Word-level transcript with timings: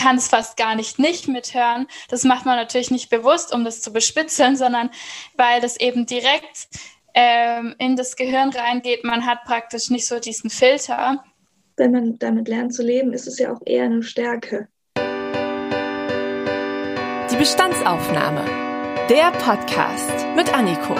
kann 0.00 0.16
es 0.16 0.28
fast 0.28 0.56
gar 0.56 0.74
nicht 0.74 0.98
nicht 0.98 1.28
mithören. 1.28 1.86
Das 2.08 2.24
macht 2.24 2.46
man 2.46 2.56
natürlich 2.56 2.90
nicht 2.90 3.10
bewusst, 3.10 3.52
um 3.54 3.64
das 3.64 3.82
zu 3.82 3.92
bespitzeln, 3.92 4.56
sondern 4.56 4.90
weil 5.36 5.60
das 5.60 5.78
eben 5.78 6.06
direkt 6.06 6.68
ähm, 7.14 7.74
in 7.78 7.96
das 7.96 8.16
Gehirn 8.16 8.50
reingeht. 8.50 9.04
Man 9.04 9.26
hat 9.26 9.44
praktisch 9.44 9.90
nicht 9.90 10.06
so 10.06 10.18
diesen 10.18 10.50
Filter. 10.50 11.22
Wenn 11.76 11.92
man 11.92 12.18
damit 12.18 12.48
lernt 12.48 12.74
zu 12.74 12.82
leben, 12.82 13.12
ist 13.12 13.26
es 13.26 13.38
ja 13.38 13.52
auch 13.52 13.60
eher 13.64 13.84
eine 13.84 14.02
Stärke. 14.02 14.68
Die 17.30 17.36
Bestandsaufnahme. 17.36 18.44
Der 19.08 19.32
Podcast 19.32 20.26
mit 20.36 20.52
Anniko. 20.54 20.94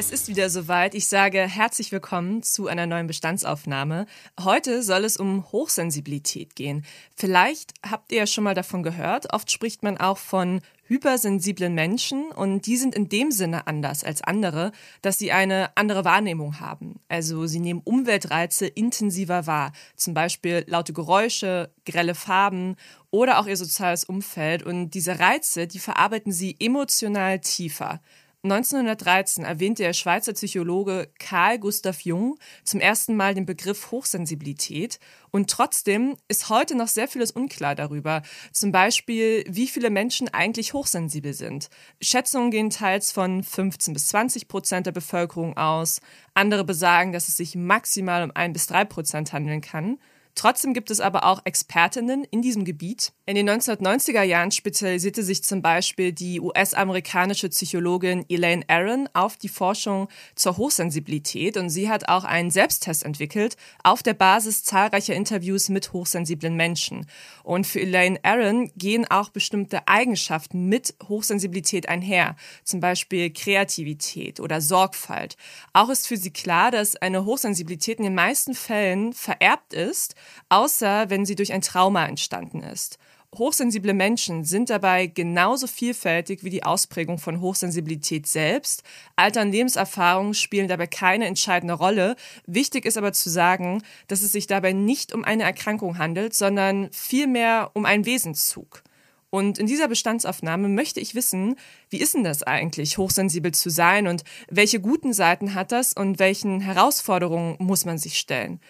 Es 0.00 0.10
ist 0.10 0.28
wieder 0.28 0.48
soweit. 0.48 0.94
Ich 0.94 1.08
sage 1.08 1.40
herzlich 1.40 1.92
willkommen 1.92 2.42
zu 2.42 2.68
einer 2.68 2.86
neuen 2.86 3.06
Bestandsaufnahme. 3.06 4.06
Heute 4.42 4.82
soll 4.82 5.04
es 5.04 5.18
um 5.18 5.52
Hochsensibilität 5.52 6.56
gehen. 6.56 6.86
Vielleicht 7.14 7.74
habt 7.86 8.10
ihr 8.10 8.20
ja 8.20 8.26
schon 8.26 8.44
mal 8.44 8.54
davon 8.54 8.82
gehört. 8.82 9.34
Oft 9.34 9.50
spricht 9.50 9.82
man 9.82 9.98
auch 9.98 10.16
von 10.16 10.62
hypersensiblen 10.84 11.74
Menschen 11.74 12.32
und 12.32 12.64
die 12.64 12.78
sind 12.78 12.94
in 12.94 13.10
dem 13.10 13.30
Sinne 13.30 13.66
anders 13.66 14.02
als 14.02 14.22
andere, 14.22 14.72
dass 15.02 15.18
sie 15.18 15.32
eine 15.32 15.76
andere 15.76 16.06
Wahrnehmung 16.06 16.60
haben. 16.60 16.98
Also 17.08 17.46
sie 17.46 17.60
nehmen 17.60 17.82
Umweltreize 17.84 18.66
intensiver 18.66 19.46
wahr, 19.46 19.70
zum 19.96 20.14
Beispiel 20.14 20.64
laute 20.66 20.94
Geräusche, 20.94 21.70
grelle 21.84 22.14
Farben 22.14 22.76
oder 23.10 23.38
auch 23.38 23.46
ihr 23.46 23.58
soziales 23.58 24.04
Umfeld 24.04 24.62
und 24.62 24.92
diese 24.92 25.18
Reize, 25.18 25.66
die 25.66 25.78
verarbeiten 25.78 26.32
sie 26.32 26.56
emotional 26.58 27.38
tiefer. 27.40 28.00
1913 28.42 29.44
erwähnte 29.44 29.82
der 29.82 29.92
Schweizer 29.92 30.32
Psychologe 30.32 31.10
Carl 31.18 31.58
Gustav 31.58 32.00
Jung 32.00 32.38
zum 32.64 32.80
ersten 32.80 33.14
Mal 33.14 33.34
den 33.34 33.44
Begriff 33.44 33.90
Hochsensibilität 33.90 34.98
und 35.30 35.50
trotzdem 35.50 36.16
ist 36.26 36.48
heute 36.48 36.74
noch 36.74 36.88
sehr 36.88 37.06
vieles 37.06 37.32
unklar 37.32 37.74
darüber. 37.74 38.22
Zum 38.50 38.72
Beispiel, 38.72 39.44
wie 39.46 39.66
viele 39.66 39.90
Menschen 39.90 40.30
eigentlich 40.30 40.72
hochsensibel 40.72 41.34
sind. 41.34 41.68
Schätzungen 42.00 42.50
gehen 42.50 42.70
teils 42.70 43.12
von 43.12 43.44
15 43.44 43.92
bis 43.92 44.06
20 44.06 44.48
Prozent 44.48 44.86
der 44.86 44.92
Bevölkerung 44.92 45.58
aus. 45.58 46.00
Andere 46.32 46.64
besagen, 46.64 47.12
dass 47.12 47.28
es 47.28 47.36
sich 47.36 47.56
maximal 47.56 48.22
um 48.24 48.32
ein 48.34 48.54
bis 48.54 48.66
drei 48.66 48.86
Prozent 48.86 49.34
handeln 49.34 49.60
kann. 49.60 49.98
Trotzdem 50.34 50.74
gibt 50.74 50.90
es 50.90 51.00
aber 51.00 51.24
auch 51.24 51.40
Expertinnen 51.44 52.24
in 52.24 52.40
diesem 52.40 52.64
Gebiet. 52.64 53.12
In 53.26 53.34
den 53.34 53.48
1990er 53.48 54.22
Jahren 54.22 54.50
spezialisierte 54.50 55.22
sich 55.22 55.44
zum 55.44 55.60
Beispiel 55.62 56.12
die 56.12 56.40
US-amerikanische 56.40 57.48
Psychologin 57.48 58.24
Elaine 58.28 58.64
Aaron 58.68 59.08
auf 59.12 59.36
die 59.36 59.48
Forschung 59.48 60.08
zur 60.34 60.56
Hochsensibilität 60.56 61.56
und 61.56 61.70
sie 61.70 61.88
hat 61.88 62.08
auch 62.08 62.24
einen 62.24 62.50
Selbsttest 62.50 63.04
entwickelt 63.04 63.56
auf 63.82 64.02
der 64.02 64.14
Basis 64.14 64.64
zahlreicher 64.64 65.14
Interviews 65.14 65.68
mit 65.68 65.92
hochsensiblen 65.92 66.56
Menschen. 66.56 67.06
Und 67.42 67.66
für 67.66 67.80
Elaine 67.80 68.18
Aaron 68.22 68.70
gehen 68.76 69.10
auch 69.10 69.30
bestimmte 69.30 69.86
Eigenschaften 69.88 70.68
mit 70.68 70.94
Hochsensibilität 71.08 71.88
einher, 71.88 72.36
zum 72.64 72.80
Beispiel 72.80 73.30
Kreativität 73.30 74.40
oder 74.40 74.60
Sorgfalt. 74.60 75.36
Auch 75.72 75.88
ist 75.88 76.06
für 76.06 76.16
sie 76.16 76.30
klar, 76.30 76.70
dass 76.70 76.96
eine 76.96 77.24
Hochsensibilität 77.24 77.98
in 77.98 78.04
den 78.04 78.14
meisten 78.14 78.54
Fällen 78.54 79.12
vererbt 79.12 79.74
ist 79.74 80.14
außer 80.48 81.10
wenn 81.10 81.24
sie 81.24 81.34
durch 81.34 81.52
ein 81.52 81.62
Trauma 81.62 82.06
entstanden 82.06 82.62
ist. 82.62 82.98
Hochsensible 83.36 83.94
Menschen 83.94 84.44
sind 84.44 84.70
dabei 84.70 85.06
genauso 85.06 85.68
vielfältig 85.68 86.42
wie 86.42 86.50
die 86.50 86.64
Ausprägung 86.64 87.18
von 87.18 87.40
Hochsensibilität 87.40 88.26
selbst. 88.26 88.82
Alter 89.14 89.42
und 89.42 89.52
Lebenserfahrung 89.52 90.34
spielen 90.34 90.66
dabei 90.66 90.88
keine 90.88 91.26
entscheidende 91.26 91.74
Rolle. 91.74 92.16
Wichtig 92.46 92.84
ist 92.84 92.98
aber 92.98 93.12
zu 93.12 93.30
sagen, 93.30 93.84
dass 94.08 94.22
es 94.22 94.32
sich 94.32 94.48
dabei 94.48 94.72
nicht 94.72 95.12
um 95.14 95.24
eine 95.24 95.44
Erkrankung 95.44 95.96
handelt, 95.96 96.34
sondern 96.34 96.90
vielmehr 96.90 97.70
um 97.74 97.84
einen 97.84 98.04
Wesenszug. 98.04 98.82
Und 99.30 99.60
in 99.60 99.66
dieser 99.66 99.86
Bestandsaufnahme 99.86 100.68
möchte 100.68 100.98
ich 100.98 101.14
wissen, 101.14 101.54
wie 101.88 101.98
ist 102.00 102.14
denn 102.14 102.24
das 102.24 102.42
eigentlich, 102.42 102.98
hochsensibel 102.98 103.52
zu 103.52 103.70
sein 103.70 104.08
und 104.08 104.24
welche 104.50 104.80
guten 104.80 105.12
Seiten 105.12 105.54
hat 105.54 105.70
das 105.70 105.92
und 105.92 106.18
welchen 106.18 106.60
Herausforderungen 106.60 107.54
muss 107.60 107.84
man 107.84 107.96
sich 107.96 108.18
stellen? 108.18 108.60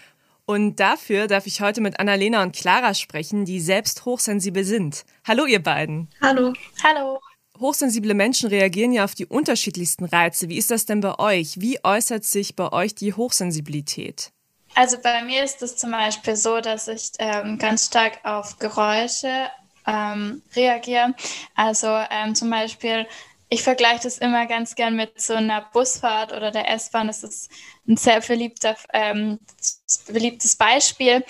Und 0.51 0.81
dafür 0.81 1.29
darf 1.29 1.47
ich 1.47 1.61
heute 1.61 1.81
mit 1.81 2.01
Annalena 2.01 2.43
und 2.43 2.57
Clara 2.57 2.93
sprechen, 2.95 3.45
die 3.45 3.61
selbst 3.61 4.05
hochsensibel 4.05 4.65
sind. 4.65 5.05
Hallo, 5.25 5.47
ihr 5.47 5.63
beiden. 5.63 6.09
Hallo. 6.21 6.53
Hallo. 6.83 7.21
Hochsensible 7.61 8.15
Menschen 8.15 8.49
reagieren 8.49 8.91
ja 8.91 9.05
auf 9.05 9.15
die 9.15 9.27
unterschiedlichsten 9.27 10.07
Reize. 10.07 10.49
Wie 10.49 10.59
ist 10.59 10.73
das 10.73 10.87
denn 10.87 11.03
bei 11.03 11.17
euch? 11.21 11.61
Wie 11.61 11.79
äußert 11.85 12.25
sich 12.25 12.57
bei 12.57 12.73
euch 12.73 12.97
die 12.97 13.15
Hochsensibilität? 13.15 14.33
Also 14.75 14.97
bei 15.01 15.23
mir 15.23 15.45
ist 15.45 15.63
es 15.63 15.77
zum 15.77 15.93
Beispiel 15.93 16.35
so, 16.35 16.61
dass 16.61 16.89
ich 16.89 17.13
ähm, 17.21 17.57
ganz 17.57 17.87
stark 17.87 18.19
auf 18.25 18.59
Geräusche 18.59 19.47
ähm, 19.87 20.43
reagiere. 20.57 21.15
Also 21.55 21.87
ähm, 22.11 22.35
zum 22.35 22.51
Beispiel 22.51 23.07
ich 23.53 23.65
vergleiche 23.65 24.05
das 24.05 24.19
immer 24.19 24.47
ganz 24.47 24.77
gern 24.77 24.95
mit 24.95 25.21
so 25.21 25.35
einer 25.35 25.61
Busfahrt 25.73 26.33
oder 26.33 26.53
der 26.53 26.71
S-Bahn. 26.71 27.09
Das 27.09 27.25
ist 27.25 27.51
ein 27.89 27.97
sehr 27.97 28.21
beliebter, 28.21 28.77
ähm, 28.93 29.41
beliebtes 30.07 30.55
Beispiel, 30.55 31.25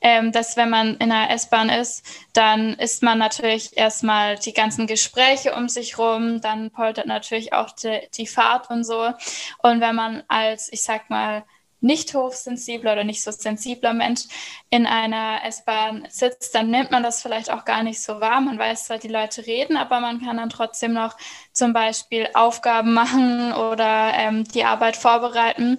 ähm, 0.00 0.32
dass 0.32 0.56
wenn 0.56 0.70
man 0.70 0.96
in 0.96 1.12
einer 1.12 1.30
S-Bahn 1.30 1.68
ist, 1.68 2.02
dann 2.32 2.72
ist 2.74 3.02
man 3.02 3.18
natürlich 3.18 3.76
erstmal 3.76 4.36
die 4.36 4.54
ganzen 4.54 4.86
Gespräche 4.86 5.54
um 5.54 5.68
sich 5.68 5.98
rum, 5.98 6.40
dann 6.40 6.70
poltert 6.70 7.06
natürlich 7.06 7.52
auch 7.52 7.70
die, 7.72 8.00
die 8.16 8.26
Fahrt 8.26 8.70
und 8.70 8.82
so. 8.82 9.12
Und 9.58 9.82
wenn 9.82 9.94
man 9.94 10.24
als, 10.28 10.72
ich 10.72 10.82
sag 10.82 11.10
mal, 11.10 11.44
nicht 11.86 12.14
hochsensibler 12.14 12.92
oder 12.92 13.04
nicht 13.04 13.22
so 13.22 13.30
sensibler 13.30 13.92
Mensch 13.92 14.22
in 14.70 14.86
einer 14.86 15.44
S-Bahn 15.44 16.06
sitzt, 16.10 16.54
dann 16.54 16.70
nimmt 16.70 16.90
man 16.90 17.02
das 17.02 17.22
vielleicht 17.22 17.50
auch 17.50 17.64
gar 17.64 17.82
nicht 17.82 18.02
so 18.02 18.20
wahr. 18.20 18.40
Man 18.40 18.58
weiß 18.58 18.86
zwar, 18.86 18.98
die 18.98 19.08
Leute 19.08 19.46
reden, 19.46 19.76
aber 19.76 20.00
man 20.00 20.20
kann 20.20 20.36
dann 20.36 20.50
trotzdem 20.50 20.92
noch 20.92 21.16
zum 21.52 21.72
Beispiel 21.72 22.28
Aufgaben 22.34 22.92
machen 22.94 23.52
oder 23.52 24.12
ähm, 24.14 24.44
die 24.44 24.64
Arbeit 24.64 24.96
vorbereiten. 24.96 25.78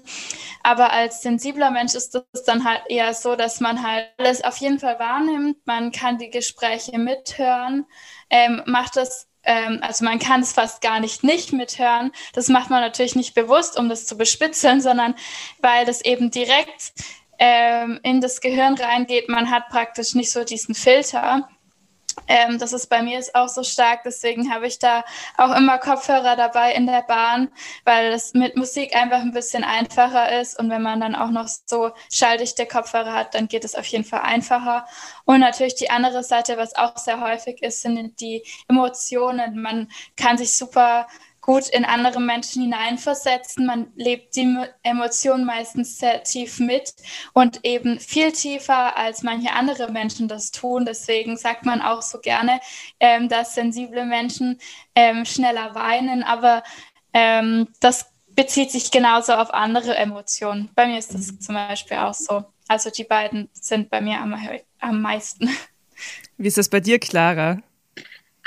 Aber 0.63 0.91
als 0.91 1.21
sensibler 1.21 1.71
Mensch 1.71 1.93
ist 1.95 2.15
es 2.15 2.43
dann 2.43 2.63
halt 2.63 2.83
eher 2.89 3.13
so, 3.13 3.35
dass 3.35 3.59
man 3.59 3.85
halt 3.85 4.07
alles 4.17 4.43
auf 4.43 4.57
jeden 4.57 4.79
Fall 4.79 4.99
wahrnimmt. 4.99 5.57
Man 5.65 5.91
kann 5.91 6.17
die 6.17 6.29
Gespräche 6.29 6.97
mithören, 6.97 7.85
ähm, 8.29 8.63
macht 8.65 8.95
das 8.95 9.27
ähm, 9.47 9.79
also 9.81 10.03
man 10.03 10.19
kann 10.19 10.41
es 10.41 10.51
fast 10.51 10.81
gar 10.81 10.99
nicht 10.99 11.23
nicht 11.23 11.53
mithören. 11.53 12.11
Das 12.33 12.49
macht 12.49 12.69
man 12.69 12.81
natürlich 12.81 13.15
nicht 13.15 13.33
bewusst, 13.33 13.79
um 13.79 13.89
das 13.89 14.05
zu 14.05 14.17
bespitzeln, 14.17 14.81
sondern 14.81 15.15
weil 15.59 15.85
das 15.85 16.01
eben 16.01 16.29
direkt 16.29 16.93
ähm, 17.39 17.99
in 18.03 18.19
das 18.19 18.41
Gehirn 18.41 18.75
reingeht. 18.75 19.29
Man 19.29 19.49
hat 19.49 19.69
praktisch 19.69 20.15
nicht 20.15 20.31
so 20.31 20.43
diesen 20.43 20.75
Filter. 20.75 21.47
Ähm, 22.27 22.57
das 22.59 22.73
ist 22.73 22.87
bei 22.87 23.01
mir 23.01 23.19
ist 23.19 23.35
auch 23.35 23.47
so 23.47 23.63
stark, 23.63 24.01
deswegen 24.03 24.53
habe 24.53 24.67
ich 24.67 24.79
da 24.79 25.03
auch 25.37 25.55
immer 25.55 25.77
Kopfhörer 25.77 26.35
dabei 26.35 26.73
in 26.73 26.85
der 26.85 27.03
Bahn, 27.03 27.49
weil 27.85 28.11
es 28.11 28.33
mit 28.33 28.55
Musik 28.55 28.95
einfach 28.95 29.19
ein 29.19 29.31
bisschen 29.31 29.63
einfacher 29.63 30.39
ist 30.39 30.59
und 30.59 30.69
wenn 30.69 30.81
man 30.81 30.99
dann 30.99 31.15
auch 31.15 31.29
noch 31.29 31.47
so 31.47 31.91
schalldichte 32.11 32.65
Kopfhörer 32.65 33.13
hat, 33.13 33.33
dann 33.35 33.47
geht 33.47 33.63
es 33.63 33.75
auf 33.75 33.85
jeden 33.85 34.03
Fall 34.03 34.21
einfacher. 34.21 34.85
Und 35.25 35.39
natürlich 35.39 35.75
die 35.75 35.89
andere 35.89 36.23
Seite, 36.23 36.57
was 36.57 36.75
auch 36.75 36.97
sehr 36.97 37.21
häufig 37.21 37.61
ist, 37.61 37.81
sind 37.81 38.19
die 38.19 38.43
Emotionen. 38.67 39.61
Man 39.61 39.89
kann 40.15 40.37
sich 40.37 40.57
super 40.57 41.07
gut 41.47 41.69
in 41.69 41.85
andere 41.85 42.19
Menschen 42.19 42.61
hineinversetzen. 42.61 43.65
Man 43.65 43.87
lebt 43.95 44.35
die 44.35 44.57
Emotionen 44.83 45.45
meistens 45.45 45.97
sehr 45.97 46.21
tief 46.23 46.59
mit 46.59 46.93
und 47.33 47.61
eben 47.63 48.01
viel 48.01 48.33
tiefer, 48.33 48.97
als 48.97 49.23
manche 49.23 49.53
andere 49.53 49.89
Menschen 49.89 50.27
das 50.27 50.51
tun. 50.51 50.85
Deswegen 50.85 51.37
sagt 51.37 51.65
man 51.65 51.81
auch 51.81 52.01
so 52.01 52.19
gerne, 52.19 52.59
ähm, 52.99 53.29
dass 53.29 53.55
sensible 53.55 54.05
Menschen 54.05 54.59
ähm, 54.93 55.23
schneller 55.23 55.73
weinen, 55.73 56.21
aber 56.21 56.63
ähm, 57.13 57.69
das 57.79 58.07
bezieht 58.27 58.69
sich 58.69 58.91
genauso 58.91 59.33
auf 59.33 59.53
andere 59.53 59.95
Emotionen. 59.95 60.69
Bei 60.75 60.85
mir 60.85 60.99
ist 60.99 61.13
das 61.13 61.39
zum 61.39 61.55
Beispiel 61.55 61.97
auch 61.97 62.13
so. 62.13 62.43
Also 62.67 62.89
die 62.89 63.05
beiden 63.05 63.49
sind 63.53 63.89
bei 63.89 64.01
mir 64.01 64.19
am, 64.19 64.35
am 64.79 65.01
meisten. 65.01 65.49
Wie 66.37 66.47
ist 66.49 66.57
das 66.57 66.67
bei 66.67 66.81
dir, 66.81 66.99
Clara? 66.99 67.61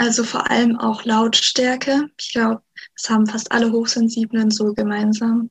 Also 0.00 0.24
vor 0.24 0.50
allem 0.50 0.78
auch 0.78 1.04
Lautstärke. 1.04 2.08
Ich 2.18 2.32
glaube, 2.32 2.62
das 2.96 3.10
haben 3.10 3.26
fast 3.26 3.52
alle 3.52 3.70
Hochsensiblen 3.70 4.50
so 4.50 4.72
gemeinsam. 4.72 5.50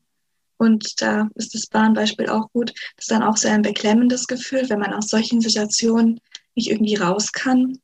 Und 0.57 0.99
da 1.03 1.29
ist 1.35 1.53
das 1.53 1.67
Bahnbeispiel 1.67 2.29
auch 2.29 2.51
gut. 2.51 2.73
Das 2.95 3.03
ist 3.03 3.11
dann 3.11 3.21
auch 3.21 3.37
sehr 3.37 3.53
ein 3.53 3.61
beklemmendes 3.61 4.25
Gefühl, 4.25 4.67
wenn 4.67 4.79
man 4.79 4.91
aus 4.95 5.09
solchen 5.09 5.39
Situationen 5.39 6.19
nicht 6.55 6.71
irgendwie 6.71 6.95
raus 6.95 7.31
kann. 7.31 7.77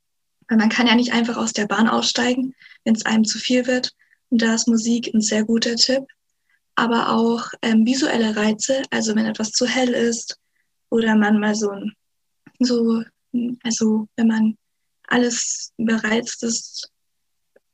Weil 0.48 0.58
man 0.58 0.70
kann 0.70 0.88
ja 0.88 0.96
nicht 0.96 1.14
einfach 1.14 1.38
aus 1.38 1.54
der 1.54 1.68
Bahn 1.68 1.88
aussteigen, 1.88 2.56
wenn 2.84 2.96
es 2.96 3.06
einem 3.06 3.26
zu 3.26 3.38
viel 3.38 3.68
wird. 3.68 3.94
Und 4.32 4.42
da 4.42 4.56
ist 4.56 4.68
Musik 4.68 5.14
ein 5.14 5.22
sehr 5.22 5.44
guter 5.44 5.76
Tipp. 5.76 6.06
Aber 6.74 7.12
auch 7.12 7.46
ähm, 7.62 7.86
visuelle 7.86 8.36
Reize, 8.36 8.82
also 8.90 9.16
wenn 9.16 9.28
etwas 9.28 9.52
zu 9.52 9.68
hell 9.68 9.90
ist 9.90 10.40
oder 10.90 11.16
man 11.16 11.40
mal 11.40 11.54
so, 11.54 11.72
so 12.58 13.04
also 13.62 14.08
wenn 14.16 14.28
man 14.28 14.58
alles 15.08 15.74
überreizt 15.78 16.44
ist, 16.44 16.92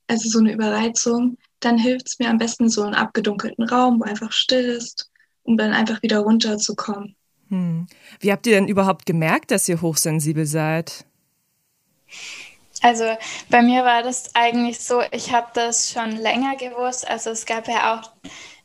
also 0.07 0.29
so 0.29 0.39
eine 0.39 0.53
Überreizung, 0.53 1.37
dann 1.59 1.77
hilft 1.77 2.07
es 2.07 2.19
mir 2.19 2.29
am 2.29 2.37
besten 2.37 2.69
so 2.69 2.83
einen 2.83 2.95
abgedunkelten 2.95 3.63
Raum, 3.63 3.99
wo 3.99 4.03
einfach 4.03 4.31
still 4.31 4.65
ist, 4.65 5.09
um 5.43 5.57
dann 5.57 5.73
einfach 5.73 6.01
wieder 6.01 6.19
runterzukommen. 6.19 7.15
Hm. 7.49 7.87
Wie 8.19 8.31
habt 8.31 8.47
ihr 8.47 8.55
denn 8.55 8.67
überhaupt 8.67 9.05
gemerkt, 9.05 9.51
dass 9.51 9.69
ihr 9.69 9.81
hochsensibel 9.81 10.45
seid? 10.45 11.05
Also 12.81 13.05
bei 13.49 13.61
mir 13.61 13.83
war 13.83 14.01
das 14.01 14.33
eigentlich 14.33 14.79
so, 14.79 15.01
ich 15.11 15.31
habe 15.31 15.47
das 15.53 15.91
schon 15.91 16.11
länger 16.11 16.55
gewusst. 16.55 17.07
Also 17.07 17.29
es 17.29 17.45
gab 17.45 17.67
ja 17.67 17.95
auch 17.95 18.11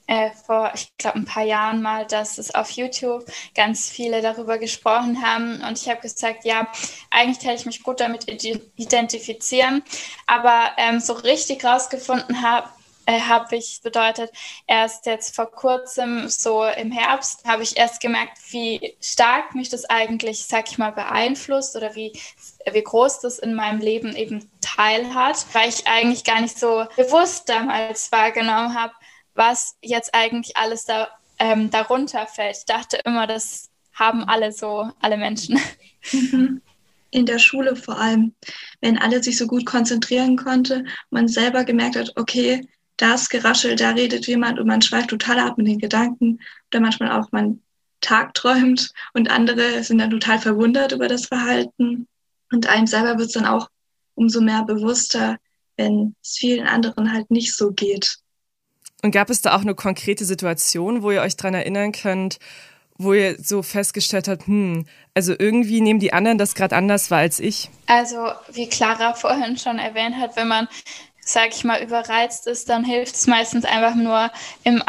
äh, 0.06 0.30
vor, 0.30 0.72
ich 0.74 0.96
glaube, 0.98 1.18
ein 1.18 1.24
paar 1.24 1.42
Jahren 1.42 1.82
mal, 1.82 2.06
dass 2.06 2.38
es 2.38 2.54
auf 2.54 2.70
YouTube 2.70 3.24
ganz 3.54 3.90
viele 3.90 4.22
darüber 4.22 4.58
gesprochen 4.58 5.22
haben. 5.22 5.62
Und 5.62 5.80
ich 5.80 5.88
habe 5.88 6.00
gesagt, 6.00 6.44
ja, 6.44 6.68
eigentlich 7.10 7.44
hätte 7.44 7.60
ich 7.60 7.66
mich 7.66 7.82
gut 7.82 8.00
damit 8.00 8.26
identifizieren. 8.76 9.82
Aber 10.26 10.72
ähm, 10.76 11.00
so 11.00 11.12
richtig 11.14 11.64
rausgefunden 11.64 12.42
habe, 12.42 12.68
äh, 13.06 13.20
habe 13.20 13.56
ich 13.56 13.80
bedeutet, 13.82 14.30
erst 14.66 15.06
jetzt 15.06 15.34
vor 15.34 15.50
kurzem, 15.50 16.28
so 16.28 16.64
im 16.64 16.90
Herbst, 16.90 17.44
habe 17.44 17.62
ich 17.62 17.76
erst 17.76 18.00
gemerkt, 18.00 18.38
wie 18.50 18.96
stark 19.00 19.54
mich 19.54 19.68
das 19.68 19.84
eigentlich, 19.84 20.44
sag 20.46 20.68
ich 20.70 20.78
mal, 20.78 20.90
beeinflusst 20.90 21.76
oder 21.76 21.94
wie, 21.94 22.12
wie 22.70 22.82
groß 22.82 23.20
das 23.20 23.38
in 23.38 23.54
meinem 23.54 23.80
Leben 23.80 24.14
eben 24.16 24.50
teil 24.60 25.14
hat, 25.14 25.46
weil 25.52 25.68
ich 25.68 25.86
eigentlich 25.86 26.24
gar 26.24 26.40
nicht 26.40 26.58
so 26.58 26.84
bewusst 26.96 27.48
damals 27.48 28.10
wahrgenommen 28.10 28.74
habe, 28.74 28.92
was 29.36 29.76
jetzt 29.82 30.14
eigentlich 30.14 30.56
alles 30.56 30.84
da, 30.84 31.08
ähm, 31.38 31.70
darunter 31.70 32.26
fällt. 32.26 32.56
Ich 32.58 32.64
dachte 32.64 32.98
immer, 33.04 33.26
das 33.26 33.70
haben 33.92 34.24
alle 34.24 34.52
so, 34.52 34.90
alle 35.00 35.16
Menschen. 35.16 35.60
In 37.10 37.26
der 37.26 37.38
Schule 37.38 37.76
vor 37.76 37.98
allem, 37.98 38.34
wenn 38.80 38.98
alle 38.98 39.22
sich 39.22 39.38
so 39.38 39.46
gut 39.46 39.64
konzentrieren 39.64 40.36
konnte, 40.36 40.84
man 41.10 41.28
selber 41.28 41.64
gemerkt 41.64 41.96
hat, 41.96 42.12
okay, 42.16 42.68
da 42.96 43.14
ist 43.14 43.30
geraschelt, 43.30 43.80
da 43.80 43.90
redet 43.90 44.26
jemand 44.26 44.58
und 44.58 44.66
man 44.66 44.82
schweift 44.82 45.10
total 45.10 45.38
ab 45.38 45.56
mit 45.56 45.66
den 45.66 45.78
Gedanken 45.78 46.40
oder 46.70 46.80
manchmal 46.80 47.12
auch 47.12 47.30
man 47.30 47.62
tagträumt 48.00 48.92
und 49.14 49.30
andere 49.30 49.82
sind 49.82 49.98
dann 49.98 50.10
total 50.10 50.38
verwundert 50.38 50.92
über 50.92 51.08
das 51.08 51.26
Verhalten 51.26 52.06
und 52.52 52.66
einem 52.66 52.86
selber 52.86 53.18
wird 53.18 53.28
es 53.28 53.34
dann 53.34 53.46
auch 53.46 53.68
umso 54.14 54.40
mehr 54.40 54.64
bewusster, 54.64 55.36
wenn 55.76 56.14
es 56.22 56.36
vielen 56.38 56.66
anderen 56.66 57.12
halt 57.12 57.30
nicht 57.30 57.54
so 57.54 57.72
geht. 57.72 58.18
Und 59.02 59.10
gab 59.10 59.30
es 59.30 59.42
da 59.42 59.54
auch 59.54 59.60
eine 59.60 59.74
konkrete 59.74 60.24
Situation, 60.24 61.02
wo 61.02 61.10
ihr 61.10 61.22
euch 61.22 61.36
dran 61.36 61.54
erinnern 61.54 61.92
könnt, 61.92 62.38
wo 62.98 63.12
ihr 63.12 63.36
so 63.38 63.62
festgestellt 63.62 64.26
habt, 64.26 64.46
hm, 64.46 64.86
also 65.14 65.34
irgendwie 65.38 65.80
nehmen 65.80 66.00
die 66.00 66.12
anderen 66.12 66.38
das 66.38 66.54
gerade 66.54 66.74
anders 66.74 67.10
wahr 67.10 67.18
als 67.18 67.40
ich? 67.40 67.70
Also, 67.86 68.30
wie 68.52 68.68
Clara 68.68 69.12
vorhin 69.12 69.58
schon 69.58 69.78
erwähnt 69.78 70.16
hat, 70.16 70.36
wenn 70.36 70.48
man 70.48 70.68
sag 71.26 71.48
ich 71.48 71.64
mal, 71.64 71.82
überreizt 71.82 72.46
ist, 72.46 72.68
dann 72.68 72.84
hilft 72.84 73.16
es 73.16 73.26
meistens 73.26 73.64
einfach 73.64 73.96
nur 73.96 74.30
im 74.62 74.80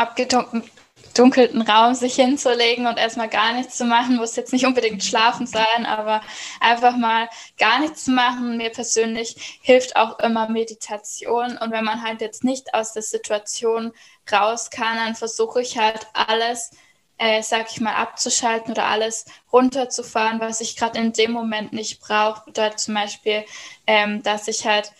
abgedunkelten 1.17 1.63
Raum 1.63 1.95
sich 1.95 2.15
hinzulegen 2.15 2.85
und 2.85 2.97
erstmal 2.97 3.27
gar 3.27 3.53
nichts 3.53 3.75
zu 3.77 3.85
machen. 3.85 4.17
Muss 4.17 4.35
jetzt 4.35 4.53
nicht 4.53 4.65
unbedingt 4.67 5.03
schlafen 5.03 5.47
sein, 5.47 5.85
aber 5.87 6.21
einfach 6.59 6.95
mal 6.95 7.27
gar 7.57 7.79
nichts 7.79 8.05
zu 8.05 8.11
machen. 8.11 8.57
Mir 8.57 8.69
persönlich 8.69 9.59
hilft 9.61 9.95
auch 9.95 10.19
immer 10.19 10.47
Meditation. 10.47 11.57
Und 11.57 11.71
wenn 11.71 11.83
man 11.83 12.03
halt 12.03 12.21
jetzt 12.21 12.43
nicht 12.43 12.73
aus 12.75 12.93
der 12.93 13.01
Situation 13.01 13.93
raus 14.31 14.69
kann, 14.69 14.97
dann 14.97 15.15
versuche 15.15 15.61
ich 15.61 15.79
halt 15.79 16.05
alles, 16.13 16.69
äh, 17.17 17.41
sag 17.41 17.71
ich 17.71 17.81
mal, 17.81 17.95
abzuschalten 17.95 18.73
oder 18.73 18.85
alles 18.85 19.25
runterzufahren, 19.51 20.39
was 20.39 20.61
ich 20.61 20.75
gerade 20.75 20.99
in 20.99 21.13
dem 21.13 21.31
Moment 21.31 21.73
nicht 21.73 21.99
brauche. 21.99 22.45
Bedeutet 22.45 22.79
zum 22.79 22.93
Beispiel, 22.93 23.43
ähm, 23.87 24.21
dass 24.21 24.47
ich 24.47 24.67
halt 24.67 24.91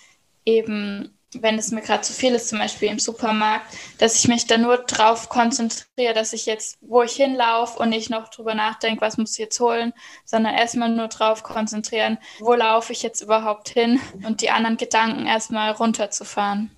eben 0.46 1.17
wenn 1.34 1.58
es 1.58 1.72
mir 1.72 1.82
gerade 1.82 2.02
zu 2.02 2.14
viel 2.14 2.34
ist, 2.34 2.50
zum 2.50 2.60
Beispiel 2.60 2.90
im 2.90 3.00
Supermarkt, 3.00 3.66
dass 3.98 4.16
ich 4.16 4.28
mich 4.28 4.48
da 4.48 4.58
nur 4.58 4.78
drauf 4.78 5.28
konzentriere, 5.30 6.14
dass 6.14 6.34
ich 6.34 6.46
jetzt, 6.46 6.78
wo 6.82 7.04
ich 7.04 7.14
hinlaufe 7.14 7.80
und 7.80 7.90
nicht 7.90 8.10
noch 8.10 8.30
drüber 8.30 8.56
nachdenke, 8.56 9.02
was 9.02 9.18
muss 9.18 9.34
ich 9.34 9.40
jetzt 9.40 9.60
holen, 9.60 9.94
sondern 10.26 10.56
erstmal 10.56 10.90
nur 10.90 11.10
drauf 11.10 11.44
konzentrieren, 11.44 12.18
wo 12.40 12.54
laufe 12.54 12.94
ich 12.94 13.04
jetzt 13.04 13.22
überhaupt 13.22 13.70
hin 13.70 14.00
und 14.26 14.42
die 14.42 14.50
anderen 14.50 14.78
Gedanken 14.78 15.26
erstmal 15.26 15.72
runterzufahren. 15.72 16.72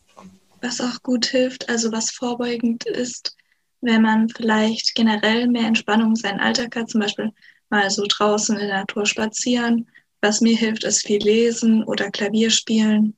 Was 0.62 0.82
auch 0.82 1.02
gut 1.04 1.28
hilft, 1.28 1.70
also 1.70 1.92
was 1.92 2.12
vorbeugend 2.12 2.86
ist, 2.86 3.36
wenn 3.82 4.02
man 4.02 4.30
vielleicht 4.30 4.96
generell 4.96 5.48
mehr 5.48 5.68
Entspannung 5.68 6.10
in 6.10 6.16
seinen 6.16 6.40
Alltag 6.40 6.76
hat, 6.76 6.90
zum 6.90 7.02
Beispiel 7.02 7.32
mal 7.70 7.90
so 7.90 8.04
draußen 8.10 8.58
in 8.58 8.68
der 8.68 8.80
Natur 8.80 9.06
spazieren. 9.06 9.90
Was 10.22 10.42
mir 10.42 10.58
hilft, 10.58 10.84
ist 10.84 11.06
viel 11.06 11.22
lesen 11.22 11.84
oder 11.84 12.12
Klavier 12.12 12.50
spielen 12.50 13.16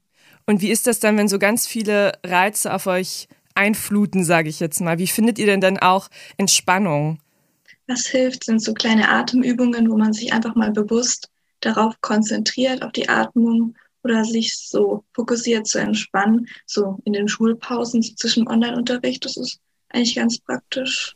und 0.51 0.62
wie 0.62 0.69
ist 0.69 0.86
das 0.86 1.00
dann, 1.00 1.15
wenn 1.15 1.30
so 1.30 1.39
ganz 1.39 1.65
viele 1.65 2.12
Reize 2.25 2.74
auf 2.74 2.86
euch 2.86 3.30
einfluten, 3.56 4.25
sage 4.25 4.50
ich 4.50 4.59
jetzt 4.59 4.81
mal? 4.81 5.00
Wie 5.00 5.07
findet 5.07 5.39
ihr 5.39 5.45
denn 5.45 5.62
dann 5.62 5.77
auch 5.77 6.09
Entspannung? 6.36 7.21
Was 7.88 8.06
hilft, 8.07 8.44
sind 8.44 8.62
so 8.62 8.74
kleine 8.74 9.07
Atemübungen, 9.07 9.89
wo 9.89 9.98
man 9.98 10.12
sich 10.12 10.33
einfach 10.33 10.53
mal 10.56 10.71
bewusst 10.71 11.30
darauf 11.62 11.94
konzentriert, 12.01 12.83
auf 12.83 12.92
die 12.92 13.07
Atmung 13.07 13.75
oder 14.03 14.25
sich 14.25 14.57
so 14.57 15.06
fokussiert 15.13 15.68
zu 15.68 15.80
entspannen, 15.80 16.50
so 16.65 17.00
in 17.06 17.13
den 17.13 17.30
Schulpausen 17.30 18.01
zwischen 18.01 18.45
Online-Unterricht. 18.45 19.24
Das 19.24 19.38
ist 19.38 19.57
eigentlich 19.88 20.15
ganz 20.15 20.38
praktisch. 20.39 21.15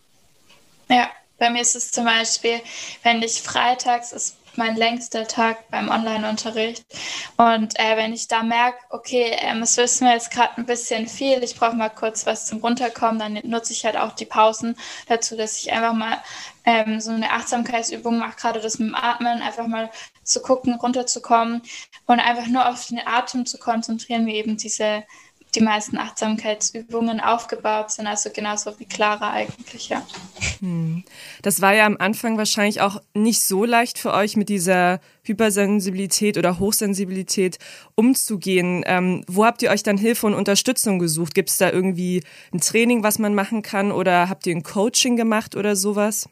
Ja, 0.89 1.09
bei 1.39 1.49
mir 1.49 1.61
ist 1.61 1.75
es 1.75 1.91
zum 1.91 2.05
Beispiel, 2.05 2.61
wenn 3.03 3.21
ich 3.21 3.41
freitags, 3.41 4.13
ist 4.13 4.37
mein 4.57 4.75
längster 4.75 5.27
Tag 5.27 5.69
beim 5.69 5.89
Online-Unterricht. 5.89 6.85
Und 7.37 7.79
äh, 7.79 7.97
wenn 7.97 8.13
ich 8.13 8.27
da 8.27 8.43
merke, 8.43 8.77
okay, 8.89 9.35
ähm, 9.39 9.61
es 9.61 9.77
ist 9.77 10.01
mir 10.01 10.13
jetzt 10.13 10.31
gerade 10.31 10.57
ein 10.57 10.65
bisschen 10.65 11.07
viel, 11.07 11.43
ich 11.43 11.55
brauche 11.55 11.75
mal 11.75 11.89
kurz 11.89 12.25
was 12.25 12.45
zum 12.45 12.59
Runterkommen, 12.59 13.19
dann 13.19 13.39
nutze 13.49 13.73
ich 13.73 13.85
halt 13.85 13.97
auch 13.97 14.13
die 14.13 14.25
Pausen 14.25 14.75
dazu, 15.07 15.35
dass 15.35 15.59
ich 15.59 15.71
einfach 15.71 15.93
mal 15.93 16.17
ähm, 16.65 16.99
so 16.99 17.11
eine 17.11 17.31
Achtsamkeitsübung 17.31 18.17
mache, 18.17 18.37
gerade 18.37 18.59
das 18.59 18.79
mit 18.79 18.89
dem 18.89 18.95
Atmen, 18.95 19.41
einfach 19.41 19.67
mal 19.67 19.89
zu 20.23 20.41
gucken, 20.41 20.75
runterzukommen 20.75 21.61
und 22.07 22.19
einfach 22.19 22.47
nur 22.47 22.67
auf 22.67 22.87
den 22.87 22.99
Atem 23.05 23.45
zu 23.45 23.57
konzentrieren, 23.57 24.25
wie 24.25 24.35
eben 24.35 24.57
diese 24.57 25.03
die 25.55 25.61
meisten 25.61 25.97
Achtsamkeitsübungen 25.97 27.19
aufgebaut 27.19 27.91
sind, 27.91 28.07
also 28.07 28.29
genauso 28.29 28.77
wie 28.79 28.85
Clara 28.85 29.31
eigentlich, 29.31 29.89
ja. 29.89 30.05
Hm. 30.65 31.03
Das 31.43 31.61
war 31.61 31.75
ja 31.75 31.85
am 31.85 31.97
Anfang 31.97 32.37
wahrscheinlich 32.37 32.81
auch 32.81 32.99
nicht 33.13 33.41
so 33.41 33.65
leicht 33.65 33.99
für 33.99 34.13
euch, 34.13 34.35
mit 34.35 34.49
dieser 34.49 34.99
Hypersensibilität 35.23 36.37
oder 36.37 36.57
Hochsensibilität 36.59 37.59
umzugehen. 37.93 38.83
Ähm, 38.87 39.23
wo 39.27 39.45
habt 39.45 39.61
ihr 39.61 39.69
euch 39.69 39.83
dann 39.83 39.97
Hilfe 39.97 40.25
und 40.25 40.33
Unterstützung 40.33 40.97
gesucht? 40.97 41.35
Gibt 41.35 41.49
es 41.51 41.57
da 41.57 41.71
irgendwie 41.71 42.23
ein 42.51 42.61
Training, 42.61 43.03
was 43.03 43.19
man 43.19 43.35
machen 43.35 43.61
kann 43.61 43.91
oder 43.91 44.27
habt 44.27 44.47
ihr 44.47 44.55
ein 44.55 44.63
Coaching 44.63 45.15
gemacht 45.15 45.55
oder 45.55 45.75
sowas? 45.75 46.27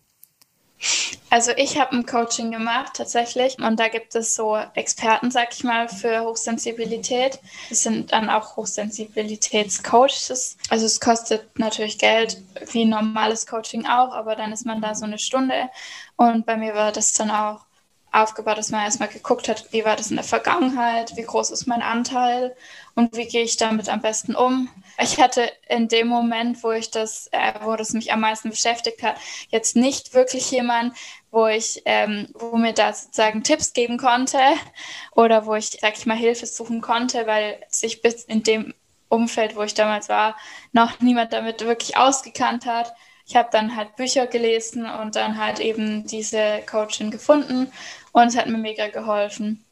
Also 1.29 1.51
ich 1.57 1.79
habe 1.79 1.95
ein 1.95 2.05
Coaching 2.05 2.51
gemacht 2.51 2.93
tatsächlich 2.95 3.57
und 3.57 3.79
da 3.79 3.87
gibt 3.87 4.13
es 4.15 4.35
so 4.35 4.57
Experten, 4.75 5.31
sag 5.31 5.53
ich 5.53 5.63
mal, 5.63 5.89
für 5.89 6.23
Hochsensibilität. 6.23 7.39
Das 7.69 7.81
sind 7.81 8.11
dann 8.11 8.29
auch 8.29 8.55
Hochsensibilitätscoaches. 8.55 10.57
Also 10.69 10.85
es 10.85 10.99
kostet 10.99 11.57
natürlich 11.57 11.97
Geld, 11.97 12.37
wie 12.71 12.85
normales 12.85 13.47
Coaching 13.47 13.87
auch, 13.87 14.13
aber 14.13 14.35
dann 14.35 14.51
ist 14.51 14.65
man 14.65 14.81
da 14.81 14.93
so 14.93 15.05
eine 15.05 15.17
Stunde 15.17 15.69
und 16.17 16.45
bei 16.45 16.55
mir 16.55 16.75
war 16.75 16.91
das 16.91 17.13
dann 17.13 17.31
auch 17.31 17.61
aufgebaut, 18.13 18.57
dass 18.57 18.69
man 18.69 18.83
erstmal 18.83 19.09
geguckt 19.09 19.49
hat, 19.49 19.73
wie 19.73 19.83
war 19.83 19.95
das 19.95 20.11
in 20.11 20.17
der 20.17 20.23
Vergangenheit, 20.23 21.17
wie 21.17 21.23
groß 21.23 21.49
ist 21.49 21.65
mein 21.65 21.81
Anteil 21.81 22.55
und 22.93 23.17
wie 23.17 23.25
gehe 23.25 23.43
ich 23.43 23.57
damit 23.57 23.89
am 23.89 24.01
besten 24.01 24.35
um. 24.35 24.69
Ich 25.01 25.19
hatte 25.19 25.51
in 25.67 25.87
dem 25.87 26.07
Moment, 26.07 26.63
wo 26.63 26.71
ich 26.71 26.91
das, 26.91 27.27
äh, 27.31 27.53
wo 27.63 27.75
das 27.75 27.93
mich 27.93 28.13
am 28.13 28.19
meisten 28.19 28.51
beschäftigt 28.51 29.01
hat, 29.01 29.15
jetzt 29.49 29.75
nicht 29.75 30.13
wirklich 30.13 30.51
jemand, 30.51 30.95
wo 31.31 31.47
ich, 31.47 31.81
ähm, 31.85 32.27
wo 32.35 32.55
mir 32.55 32.73
da 32.73 32.93
sozusagen 32.93 33.43
Tipps 33.43 33.73
geben 33.73 33.97
konnte 33.97 34.37
oder 35.15 35.47
wo 35.47 35.55
ich, 35.55 35.79
sag 35.81 35.97
ich 35.97 36.05
mal, 36.05 36.15
Hilfe 36.15 36.45
suchen 36.45 36.81
konnte, 36.81 37.25
weil 37.25 37.59
sich 37.67 38.03
bis 38.03 38.23
in 38.25 38.43
dem 38.43 38.75
Umfeld, 39.09 39.55
wo 39.55 39.63
ich 39.63 39.73
damals 39.73 40.07
war, 40.09 40.37
noch 40.71 40.99
niemand 40.99 41.33
damit 41.33 41.61
wirklich 41.65 41.97
ausgekannt 41.97 42.67
hat 42.67 42.93
ich 43.25 43.35
habe 43.35 43.49
dann 43.51 43.75
halt 43.75 43.95
Bücher 43.95 44.27
gelesen 44.27 44.85
und 44.85 45.15
dann 45.15 45.37
halt 45.37 45.59
eben 45.59 46.05
diese 46.07 46.61
Coaching 46.69 47.11
gefunden 47.11 47.71
und 48.11 48.27
es 48.27 48.37
hat 48.37 48.47
mir 48.47 48.57
mega 48.57 48.87
geholfen. 48.89 49.63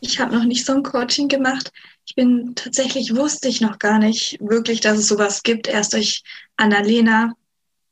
Ich 0.00 0.18
habe 0.18 0.34
noch 0.34 0.44
nicht 0.44 0.66
so 0.66 0.74
ein 0.74 0.82
Coaching 0.82 1.28
gemacht. 1.28 1.72
Ich 2.06 2.14
bin 2.14 2.54
tatsächlich, 2.54 3.14
wusste 3.14 3.48
ich 3.48 3.60
noch 3.60 3.78
gar 3.78 3.98
nicht 3.98 4.38
wirklich, 4.40 4.80
dass 4.80 4.98
es 4.98 5.06
sowas 5.06 5.42
gibt. 5.42 5.68
Erst 5.68 5.92
durch 5.92 6.22
Annalena. 6.56 7.34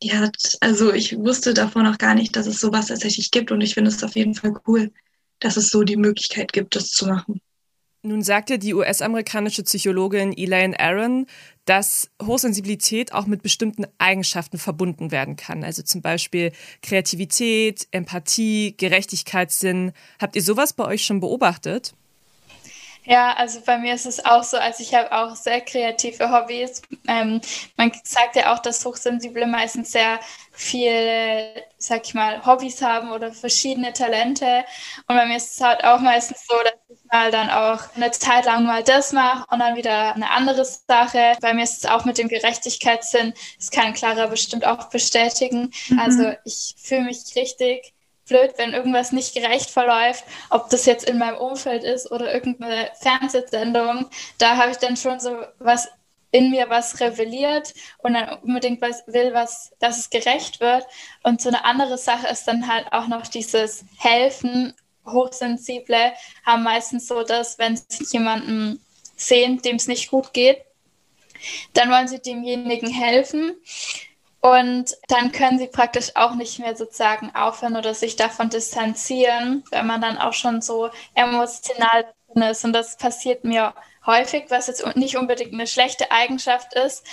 Die 0.02 0.16
hat, 0.16 0.56
also 0.60 0.92
ich 0.92 1.16
wusste 1.18 1.54
davon 1.54 1.84
noch 1.84 1.98
gar 1.98 2.14
nicht, 2.14 2.34
dass 2.34 2.46
es 2.46 2.58
sowas 2.58 2.86
tatsächlich 2.86 3.30
gibt 3.30 3.52
und 3.52 3.60
ich 3.60 3.74
finde 3.74 3.90
es 3.90 4.02
auf 4.02 4.16
jeden 4.16 4.34
Fall 4.34 4.54
cool, 4.66 4.90
dass 5.40 5.56
es 5.56 5.68
so 5.68 5.82
die 5.82 5.96
Möglichkeit 5.96 6.52
gibt, 6.52 6.74
das 6.74 6.90
zu 6.90 7.06
machen. 7.06 7.40
Nun 8.02 8.22
sagte 8.22 8.58
die 8.58 8.72
US-amerikanische 8.72 9.62
Psychologin 9.62 10.32
Elaine 10.32 10.78
Aaron, 10.80 11.26
dass 11.70 12.10
Hochsensibilität 12.20 13.12
auch 13.12 13.26
mit 13.26 13.44
bestimmten 13.44 13.86
Eigenschaften 13.98 14.58
verbunden 14.58 15.12
werden 15.12 15.36
kann. 15.36 15.62
Also 15.62 15.84
zum 15.84 16.02
Beispiel 16.02 16.50
Kreativität, 16.82 17.86
Empathie, 17.92 18.74
Gerechtigkeitssinn. 18.76 19.92
Habt 20.20 20.34
ihr 20.34 20.42
sowas 20.42 20.72
bei 20.72 20.84
euch 20.84 21.04
schon 21.04 21.20
beobachtet? 21.20 21.94
Ja, 23.10 23.32
also 23.32 23.60
bei 23.66 23.76
mir 23.76 23.94
ist 23.94 24.06
es 24.06 24.24
auch 24.24 24.44
so, 24.44 24.56
also 24.56 24.84
ich 24.84 24.94
habe 24.94 25.10
auch 25.10 25.34
sehr 25.34 25.60
kreative 25.62 26.30
Hobbys. 26.30 26.80
Ähm, 27.08 27.40
man 27.76 27.90
sagt 28.04 28.36
ja 28.36 28.54
auch, 28.54 28.60
dass 28.60 28.84
Hochsensible 28.84 29.48
meistens 29.48 29.90
sehr 29.90 30.20
viele, 30.52 31.64
sag 31.76 32.06
ich 32.06 32.14
mal, 32.14 32.46
Hobbys 32.46 32.80
haben 32.82 33.10
oder 33.10 33.32
verschiedene 33.32 33.92
Talente. 33.92 34.64
Und 35.08 35.16
bei 35.16 35.26
mir 35.26 35.38
ist 35.38 35.54
es 35.54 35.60
halt 35.60 35.82
auch 35.82 35.98
meistens 35.98 36.46
so, 36.46 36.54
dass 36.62 36.74
ich 36.88 37.04
mal 37.10 37.32
dann 37.32 37.50
auch 37.50 37.80
eine 37.96 38.12
Zeit 38.12 38.44
lang 38.44 38.64
mal 38.64 38.84
das 38.84 39.10
mache 39.10 39.44
und 39.50 39.58
dann 39.58 39.74
wieder 39.74 40.14
eine 40.14 40.30
andere 40.30 40.64
Sache. 40.64 41.32
Bei 41.40 41.52
mir 41.52 41.64
ist 41.64 41.78
es 41.84 41.90
auch 41.90 42.04
mit 42.04 42.16
dem 42.16 42.28
Gerechtigkeitssinn, 42.28 43.34
das 43.56 43.72
kann 43.72 43.92
Clara 43.92 44.26
bestimmt 44.26 44.64
auch 44.64 44.88
bestätigen. 44.88 45.72
Mhm. 45.88 45.98
Also 45.98 46.32
ich 46.44 46.76
fühle 46.78 47.02
mich 47.02 47.24
richtig 47.34 47.92
blöd, 48.30 48.54
wenn 48.56 48.72
irgendwas 48.72 49.12
nicht 49.12 49.34
gerecht 49.34 49.70
verläuft, 49.70 50.24
ob 50.48 50.70
das 50.70 50.86
jetzt 50.86 51.08
in 51.08 51.18
meinem 51.18 51.36
Umfeld 51.36 51.84
ist 51.84 52.10
oder 52.10 52.32
irgendeine 52.32 52.88
Fernsehsendung. 52.98 54.08
Da 54.38 54.56
habe 54.56 54.70
ich 54.70 54.78
dann 54.78 54.96
schon 54.96 55.20
so 55.20 55.36
was 55.58 55.88
in 56.32 56.50
mir 56.50 56.70
was 56.70 57.00
rebelliert 57.00 57.74
und 57.98 58.14
dann 58.14 58.38
unbedingt 58.42 58.80
was 58.80 59.02
will, 59.06 59.34
was, 59.34 59.72
dass 59.80 59.98
es 59.98 60.10
gerecht 60.10 60.60
wird. 60.60 60.86
Und 61.24 61.42
so 61.42 61.48
eine 61.48 61.64
andere 61.64 61.98
Sache 61.98 62.28
ist 62.28 62.44
dann 62.44 62.68
halt 62.72 62.92
auch 62.92 63.08
noch 63.08 63.26
dieses 63.26 63.84
Helfen. 63.98 64.74
Hochsensible 65.04 66.12
haben 66.46 66.62
meistens 66.62 67.08
so, 67.08 67.24
dass 67.24 67.58
wenn 67.58 67.76
sie 67.76 68.04
jemanden 68.12 68.80
sehen, 69.16 69.60
dem 69.62 69.76
es 69.76 69.88
nicht 69.88 70.10
gut 70.10 70.32
geht, 70.32 70.58
dann 71.72 71.90
wollen 71.90 72.06
sie 72.06 72.20
demjenigen 72.20 72.90
helfen. 72.90 73.56
Und 74.42 74.96
dann 75.08 75.32
können 75.32 75.58
sie 75.58 75.68
praktisch 75.68 76.16
auch 76.16 76.34
nicht 76.34 76.58
mehr 76.58 76.74
sozusagen 76.74 77.34
aufhören 77.34 77.76
oder 77.76 77.92
sich 77.94 78.16
davon 78.16 78.48
distanzieren, 78.48 79.64
wenn 79.70 79.86
man 79.86 80.00
dann 80.00 80.16
auch 80.18 80.32
schon 80.32 80.62
so 80.62 80.90
emotional 81.14 82.06
drin 82.32 82.42
ist. 82.44 82.64
Und 82.64 82.72
das 82.72 82.96
passiert 82.96 83.44
mir 83.44 83.74
häufig, 84.06 84.44
was 84.48 84.66
jetzt 84.66 84.84
nicht 84.96 85.16
unbedingt 85.16 85.52
eine 85.52 85.66
schlechte 85.66 86.10
Eigenschaft 86.10 86.74
ist. 86.74 87.04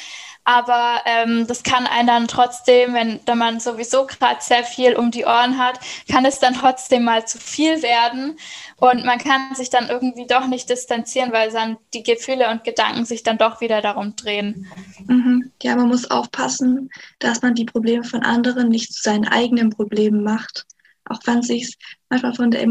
Aber 0.49 1.01
ähm, 1.05 1.45
das 1.45 1.63
kann 1.63 1.85
einen 1.87 2.07
dann 2.07 2.27
trotzdem, 2.29 2.93
wenn, 2.93 3.19
wenn 3.25 3.37
man 3.37 3.59
sowieso 3.59 4.05
gerade 4.05 4.37
sehr 4.39 4.63
viel 4.63 4.95
um 4.95 5.11
die 5.11 5.25
Ohren 5.25 5.57
hat, 5.57 5.77
kann 6.09 6.23
es 6.23 6.39
dann 6.39 6.53
trotzdem 6.53 7.03
mal 7.03 7.27
zu 7.27 7.37
viel 7.37 7.81
werden. 7.81 8.37
Und 8.77 9.03
man 9.03 9.17
kann 9.17 9.55
sich 9.55 9.69
dann 9.69 9.89
irgendwie 9.89 10.25
doch 10.25 10.47
nicht 10.47 10.69
distanzieren, 10.69 11.33
weil 11.33 11.51
dann 11.51 11.75
die 11.93 12.03
Gefühle 12.03 12.49
und 12.49 12.63
Gedanken 12.63 13.03
sich 13.03 13.23
dann 13.23 13.37
doch 13.37 13.59
wieder 13.59 13.81
darum 13.81 14.15
drehen. 14.15 14.67
Mhm. 15.05 15.51
Ja, 15.61 15.75
man 15.75 15.89
muss 15.89 16.09
aufpassen, 16.09 16.91
dass 17.19 17.41
man 17.41 17.53
die 17.53 17.65
Probleme 17.65 18.05
von 18.05 18.23
anderen 18.23 18.69
nicht 18.69 18.93
zu 18.93 19.03
seinen 19.03 19.27
eigenen 19.27 19.71
Problemen 19.71 20.23
macht. 20.23 20.65
Auch 21.09 21.19
wenn 21.25 21.39
es 21.39 21.47
sich 21.47 21.75
manchmal 22.09 22.35
von 22.35 22.51
der 22.51 22.65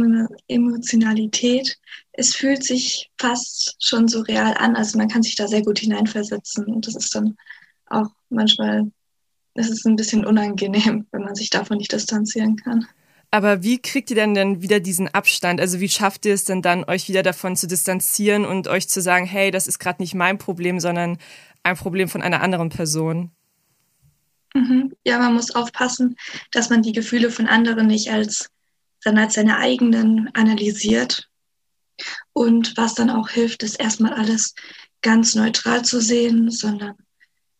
Emotionalität 0.48 1.78
es 2.16 2.34
fühlt 2.34 2.64
sich 2.64 3.10
fast 3.18 3.76
schon 3.78 4.08
so 4.08 4.22
real 4.22 4.54
an. 4.58 4.76
Also 4.76 4.98
man 4.98 5.08
kann 5.08 5.22
sich 5.22 5.36
da 5.36 5.46
sehr 5.46 5.62
gut 5.62 5.78
hineinversetzen. 5.78 6.66
Und 6.66 6.86
das 6.86 6.96
ist 6.96 7.14
dann 7.14 7.36
auch 7.86 8.08
manchmal, 8.30 8.90
es 9.54 9.68
ist 9.68 9.86
ein 9.86 9.96
bisschen 9.96 10.24
unangenehm, 10.24 11.06
wenn 11.12 11.22
man 11.22 11.34
sich 11.34 11.50
davon 11.50 11.78
nicht 11.78 11.92
distanzieren 11.92 12.56
kann. 12.56 12.86
Aber 13.30 13.62
wie 13.62 13.78
kriegt 13.78 14.10
ihr 14.10 14.16
denn 14.16 14.34
dann 14.34 14.62
wieder 14.62 14.80
diesen 14.80 15.08
Abstand? 15.08 15.60
Also 15.60 15.80
wie 15.80 15.88
schafft 15.88 16.24
ihr 16.24 16.34
es 16.34 16.44
denn 16.44 16.62
dann, 16.62 16.84
euch 16.84 17.08
wieder 17.08 17.22
davon 17.22 17.56
zu 17.56 17.66
distanzieren 17.66 18.46
und 18.46 18.68
euch 18.68 18.88
zu 18.88 19.02
sagen, 19.02 19.26
hey, 19.26 19.50
das 19.50 19.66
ist 19.66 19.78
gerade 19.78 20.00
nicht 20.00 20.14
mein 20.14 20.38
Problem, 20.38 20.80
sondern 20.80 21.18
ein 21.62 21.76
Problem 21.76 22.08
von 22.08 22.22
einer 22.22 22.40
anderen 22.40 22.70
Person? 22.70 23.32
Mhm. 24.56 24.94
Ja, 25.04 25.18
man 25.18 25.34
muss 25.34 25.54
aufpassen, 25.54 26.16
dass 26.50 26.70
man 26.70 26.82
die 26.82 26.92
Gefühle 26.92 27.30
von 27.30 27.46
anderen 27.46 27.86
nicht 27.86 28.10
als, 28.10 28.48
dann 29.02 29.18
als 29.18 29.34
seine 29.34 29.58
eigenen 29.58 30.30
analysiert, 30.34 31.28
und 32.32 32.76
was 32.76 32.94
dann 32.94 33.10
auch 33.10 33.30
hilft, 33.30 33.62
ist 33.62 33.80
erstmal 33.80 34.12
alles 34.12 34.54
ganz 35.02 35.34
neutral 35.34 35.84
zu 35.84 36.00
sehen, 36.00 36.50
sondern 36.50 36.94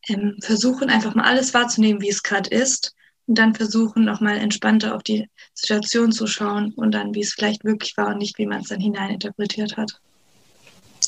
ähm, 0.08 0.36
versuchen 0.40 0.90
einfach 0.90 1.14
mal 1.14 1.24
alles 1.24 1.54
wahrzunehmen, 1.54 2.02
wie 2.02 2.08
es 2.08 2.22
gerade 2.22 2.50
ist. 2.50 2.94
Und 3.26 3.38
dann 3.38 3.54
versuchen 3.54 4.04
nochmal 4.04 4.36
entspannter 4.38 4.94
auf 4.94 5.02
die 5.02 5.28
Situation 5.54 6.12
zu 6.12 6.26
schauen 6.26 6.72
und 6.74 6.92
dann, 6.92 7.14
wie 7.14 7.22
es 7.22 7.32
vielleicht 7.32 7.64
wirklich 7.64 7.96
war 7.96 8.08
und 8.08 8.18
nicht, 8.18 8.38
wie 8.38 8.46
man 8.46 8.60
es 8.60 8.68
dann 8.68 8.80
hineininterpretiert 8.80 9.76
hat. 9.76 10.00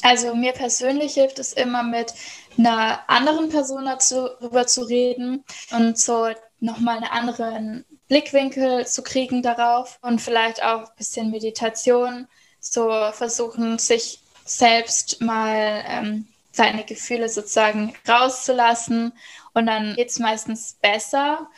Also 0.03 0.35
mir 0.35 0.53
persönlich 0.53 1.15
hilft 1.15 1.39
es 1.39 1.53
immer 1.53 1.83
mit 1.83 2.15
einer 2.57 3.09
anderen 3.09 3.49
Person 3.49 3.85
darüber 3.87 4.67
zu 4.67 4.83
reden 4.83 5.45
und 5.71 5.99
so 5.99 6.29
nochmal 6.61 6.97
einen 6.97 7.07
anderen 7.07 7.85
Blickwinkel 8.09 8.87
zu 8.87 9.03
kriegen 9.03 9.43
darauf 9.43 9.99
und 10.03 10.21
vielleicht 10.21 10.63
auch 10.63 10.89
ein 10.89 10.97
bisschen 10.97 11.31
Meditation 11.31 12.27
so 12.61 12.91
versuchen, 13.13 13.79
sich 13.79 14.21
selbst 14.45 15.21
mal 15.21 15.85
ähm, 15.87 16.27
seine 16.53 16.85
Gefühle 16.85 17.29
sozusagen 17.29 17.95
rauszulassen. 18.09 19.13
Und 19.55 19.67
dann 19.67 19.95
geht 19.95 20.09
es 20.11 20.19
meistens 20.19 20.77
besser 20.81 21.49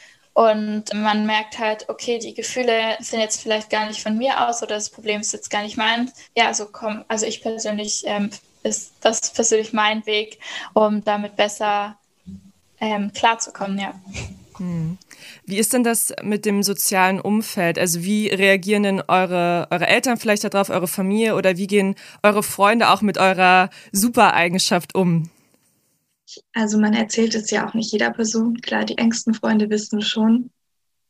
und 0.40 0.84
man 0.94 1.26
merkt 1.26 1.58
halt, 1.58 1.90
okay, 1.90 2.18
die 2.18 2.32
Gefühle 2.32 2.96
sind 3.00 3.20
jetzt 3.20 3.42
vielleicht 3.42 3.68
gar 3.68 3.86
nicht 3.86 4.02
von 4.02 4.16
mir 4.16 4.48
aus 4.48 4.62
oder 4.62 4.76
das 4.76 4.88
Problem 4.88 5.20
ist 5.20 5.34
jetzt 5.34 5.50
gar 5.50 5.62
nicht 5.62 5.76
meins. 5.76 6.14
Ja, 6.34 6.46
also 6.46 6.66
komm, 6.72 7.04
also 7.08 7.26
ich 7.26 7.42
persönlich 7.42 8.04
ähm, 8.06 8.30
ist 8.62 8.94
das 9.02 9.34
persönlich 9.34 9.74
mein 9.74 10.06
Weg, 10.06 10.38
um 10.72 11.04
damit 11.04 11.36
besser 11.36 11.98
ähm, 12.80 13.12
klarzukommen, 13.12 13.78
ja. 13.78 13.92
Hm. 14.56 14.96
Wie 15.44 15.58
ist 15.58 15.74
denn 15.74 15.84
das 15.84 16.14
mit 16.22 16.46
dem 16.46 16.62
sozialen 16.62 17.20
Umfeld? 17.20 17.78
Also 17.78 18.02
wie 18.02 18.28
reagieren 18.28 18.84
denn 18.84 19.02
eure, 19.08 19.68
eure 19.70 19.88
Eltern 19.88 20.16
vielleicht 20.16 20.44
darauf, 20.44 20.70
eure 20.70 20.88
Familie 20.88 21.34
oder 21.34 21.58
wie 21.58 21.66
gehen 21.66 21.96
eure 22.22 22.42
Freunde 22.42 22.88
auch 22.88 23.02
mit 23.02 23.18
eurer 23.18 23.68
Supereigenschaft 23.92 24.94
um? 24.94 25.28
Also 26.52 26.78
man 26.78 26.94
erzählt 26.94 27.34
es 27.34 27.50
ja 27.50 27.68
auch 27.68 27.74
nicht 27.74 27.92
jeder 27.92 28.10
Person. 28.10 28.60
Klar, 28.60 28.84
die 28.84 28.98
engsten 28.98 29.34
Freunde 29.34 29.70
wissen 29.70 30.02
schon. 30.02 30.50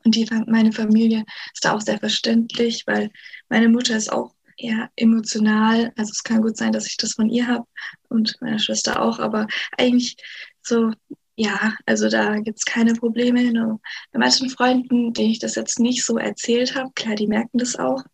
Und 0.05 0.15
die, 0.15 0.27
meine 0.47 0.73
Familie 0.73 1.25
ist 1.53 1.65
da 1.65 1.75
auch 1.75 1.81
sehr 1.81 1.99
verständlich, 1.99 2.85
weil 2.87 3.11
meine 3.49 3.69
Mutter 3.69 3.97
ist 3.97 4.13
auch 4.13 4.35
eher 4.57 4.91
emotional. 4.97 5.93
Also 5.97 6.11
es 6.13 6.23
kann 6.23 6.43
gut 6.43 6.57
sein, 6.57 6.73
dass 6.73 6.87
ich 6.87 6.97
das 6.97 7.15
von 7.15 7.29
ihr 7.29 7.47
habe 7.47 7.67
und 8.09 8.37
meiner 8.41 8.59
Schwester 8.59 9.03
auch. 9.03 9.19
Aber 9.19 9.47
eigentlich 9.77 10.17
so 10.63 10.93
ja, 11.41 11.75
also 11.87 12.11
da 12.11 12.37
gibt 12.37 12.59
es 12.59 12.67
keine 12.67 12.93
Probleme. 12.93 13.51
Nur 13.51 13.81
bei 14.13 14.19
manchen 14.19 14.51
Freunden, 14.51 15.15
denen 15.15 15.31
ich 15.31 15.39
das 15.39 15.55
jetzt 15.55 15.81
nicht 15.81 16.05
so 16.05 16.19
erzählt 16.19 16.77
habe, 16.77 16.91
klar, 16.95 17.15
die 17.15 17.27
merken 17.27 17.57
das 17.57 17.77
auch. 17.77 18.05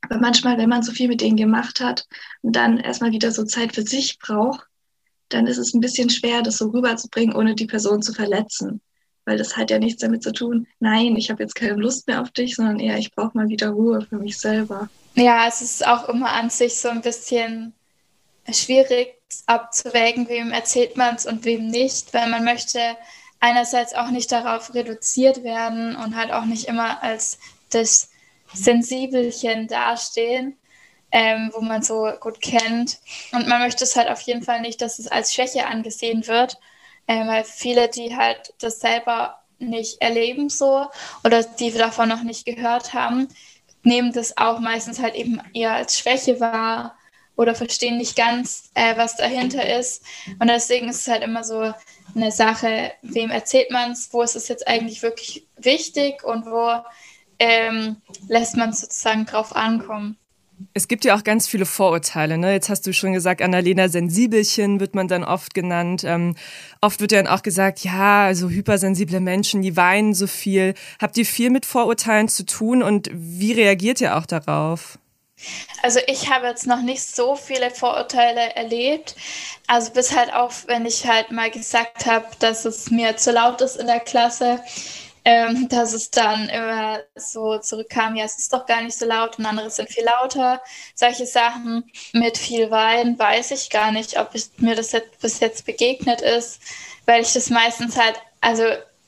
Aber 0.00 0.18
manchmal, 0.18 0.56
wenn 0.56 0.70
man 0.70 0.82
so 0.82 0.90
viel 0.90 1.08
mit 1.08 1.20
denen 1.20 1.36
gemacht 1.36 1.80
hat 1.80 2.06
und 2.40 2.56
dann 2.56 2.78
erstmal 2.78 3.12
wieder 3.12 3.30
so 3.30 3.44
Zeit 3.44 3.74
für 3.74 3.82
sich 3.82 4.18
braucht, 4.18 4.66
dann 5.32 5.46
ist 5.46 5.58
es 5.58 5.74
ein 5.74 5.80
bisschen 5.80 6.10
schwer, 6.10 6.42
das 6.42 6.58
so 6.58 6.68
rüberzubringen, 6.68 7.34
ohne 7.34 7.54
die 7.54 7.66
Person 7.66 8.02
zu 8.02 8.12
verletzen. 8.12 8.80
Weil 9.24 9.38
das 9.38 9.56
hat 9.56 9.70
ja 9.70 9.78
nichts 9.78 10.02
damit 10.02 10.22
zu 10.22 10.32
tun, 10.32 10.66
nein, 10.80 11.16
ich 11.16 11.30
habe 11.30 11.42
jetzt 11.42 11.54
keine 11.54 11.74
Lust 11.74 12.08
mehr 12.08 12.20
auf 12.20 12.30
dich, 12.30 12.56
sondern 12.56 12.80
eher, 12.80 12.98
ich 12.98 13.14
brauche 13.14 13.36
mal 13.36 13.48
wieder 13.48 13.70
Ruhe 13.70 14.04
für 14.08 14.16
mich 14.16 14.36
selber. 14.38 14.88
Ja, 15.14 15.46
es 15.46 15.62
ist 15.62 15.86
auch 15.86 16.08
immer 16.08 16.32
an 16.32 16.50
sich 16.50 16.76
so 16.76 16.88
ein 16.88 17.02
bisschen 17.02 17.72
schwierig 18.50 19.14
abzuwägen, 19.46 20.28
wem 20.28 20.50
erzählt 20.50 20.96
man 20.96 21.14
es 21.14 21.26
und 21.26 21.44
wem 21.44 21.68
nicht, 21.68 22.12
weil 22.12 22.28
man 22.28 22.44
möchte 22.44 22.80
einerseits 23.38 23.94
auch 23.94 24.10
nicht 24.10 24.32
darauf 24.32 24.74
reduziert 24.74 25.42
werden 25.42 25.96
und 25.96 26.16
halt 26.16 26.32
auch 26.32 26.44
nicht 26.44 26.66
immer 26.66 27.02
als 27.02 27.38
das 27.70 28.10
Sensibelchen 28.54 29.68
dastehen, 29.68 30.56
ähm, 31.12 31.50
wo 31.54 31.60
man 31.60 31.82
so 31.82 32.10
gut 32.20 32.40
kennt. 32.40 32.98
Und 33.32 33.46
man 33.46 33.60
möchte 33.60 33.84
es 33.84 33.96
halt 33.96 34.08
auf 34.08 34.20
jeden 34.22 34.42
Fall 34.42 34.60
nicht, 34.60 34.80
dass 34.80 34.98
es 34.98 35.08
als 35.08 35.32
Schwäche 35.32 35.66
angesehen 35.66 36.26
wird, 36.26 36.58
äh, 37.06 37.26
weil 37.26 37.44
viele, 37.44 37.88
die 37.88 38.16
halt 38.16 38.54
das 38.60 38.80
selber 38.80 39.38
nicht 39.58 40.00
erleben 40.00 40.48
so 40.48 40.86
oder 41.24 41.44
die 41.44 41.70
davon 41.70 42.08
noch 42.08 42.22
nicht 42.22 42.44
gehört 42.44 42.94
haben, 42.94 43.28
nehmen 43.84 44.12
das 44.12 44.36
auch 44.36 44.58
meistens 44.58 45.00
halt 45.00 45.14
eben 45.14 45.40
eher 45.54 45.74
als 45.74 45.98
Schwäche 45.98 46.40
wahr 46.40 46.96
oder 47.36 47.54
verstehen 47.54 47.96
nicht 47.96 48.16
ganz, 48.16 48.70
äh, 48.74 48.96
was 48.96 49.16
dahinter 49.16 49.78
ist. 49.78 50.04
Und 50.38 50.48
deswegen 50.48 50.88
ist 50.88 51.00
es 51.00 51.08
halt 51.08 51.22
immer 51.22 51.44
so 51.44 51.72
eine 52.14 52.30
Sache, 52.30 52.92
wem 53.02 53.30
erzählt 53.30 53.70
man 53.70 53.92
es, 53.92 54.12
wo 54.12 54.22
ist 54.22 54.36
es 54.36 54.48
jetzt 54.48 54.66
eigentlich 54.68 55.02
wirklich 55.02 55.46
wichtig 55.56 56.24
und 56.24 56.46
wo 56.46 56.82
ähm, 57.38 57.96
lässt 58.28 58.56
man 58.56 58.70
es 58.70 58.80
sozusagen 58.80 59.26
drauf 59.26 59.56
ankommen. 59.56 60.18
Es 60.74 60.88
gibt 60.88 61.04
ja 61.04 61.16
auch 61.16 61.24
ganz 61.24 61.48
viele 61.48 61.66
Vorurteile. 61.66 62.38
Ne? 62.38 62.52
Jetzt 62.52 62.68
hast 62.68 62.86
du 62.86 62.92
schon 62.92 63.12
gesagt, 63.12 63.42
Annalena 63.42 63.88
Sensibelchen 63.88 64.80
wird 64.80 64.94
man 64.94 65.08
dann 65.08 65.24
oft 65.24 65.54
genannt. 65.54 66.04
Ähm, 66.04 66.34
oft 66.80 67.00
wird 67.00 67.12
dann 67.12 67.26
auch 67.26 67.42
gesagt, 67.42 67.80
ja, 67.80 68.24
also 68.24 68.48
hypersensible 68.48 69.20
Menschen, 69.20 69.62
die 69.62 69.76
weinen 69.76 70.14
so 70.14 70.26
viel. 70.26 70.74
Habt 71.00 71.16
ihr 71.16 71.26
viel 71.26 71.50
mit 71.50 71.66
Vorurteilen 71.66 72.28
zu 72.28 72.44
tun 72.44 72.82
und 72.82 73.10
wie 73.12 73.52
reagiert 73.52 74.00
ihr 74.00 74.16
auch 74.16 74.26
darauf? 74.26 74.98
Also 75.82 75.98
ich 76.06 76.30
habe 76.30 76.46
jetzt 76.46 76.66
noch 76.66 76.82
nicht 76.82 77.02
so 77.02 77.34
viele 77.34 77.70
Vorurteile 77.70 78.54
erlebt. 78.54 79.16
Also 79.66 79.92
bis 79.92 80.14
halt 80.16 80.32
auch, 80.32 80.52
wenn 80.66 80.86
ich 80.86 81.06
halt 81.06 81.30
mal 81.30 81.50
gesagt 81.50 82.06
habe, 82.06 82.26
dass 82.38 82.64
es 82.64 82.90
mir 82.90 83.16
zu 83.16 83.32
laut 83.32 83.60
ist 83.60 83.76
in 83.76 83.86
der 83.86 84.00
Klasse, 84.00 84.60
ähm, 85.24 85.68
dass 85.70 85.92
es 85.92 86.10
dann 86.10 86.48
immer 86.48 87.00
so 87.14 87.58
zurückkam, 87.58 88.16
ja, 88.16 88.24
es 88.24 88.38
ist 88.38 88.52
doch 88.52 88.66
gar 88.66 88.82
nicht 88.82 88.98
so 88.98 89.06
laut 89.06 89.38
und 89.38 89.46
andere 89.46 89.70
sind 89.70 89.90
viel 89.90 90.04
lauter. 90.04 90.60
Solche 90.94 91.26
Sachen 91.26 91.84
mit 92.12 92.38
viel 92.38 92.70
Wein 92.70 93.18
weiß 93.18 93.50
ich 93.52 93.70
gar 93.70 93.92
nicht, 93.92 94.18
ob 94.18 94.34
ich, 94.34 94.46
mir 94.58 94.74
das 94.74 94.92
jetzt 94.92 95.20
bis 95.20 95.40
jetzt 95.40 95.66
begegnet 95.66 96.20
ist, 96.20 96.60
weil 97.06 97.22
ich 97.22 97.32
das 97.32 97.50
meistens 97.50 97.96
halt, 97.96 98.20
also 98.40 98.64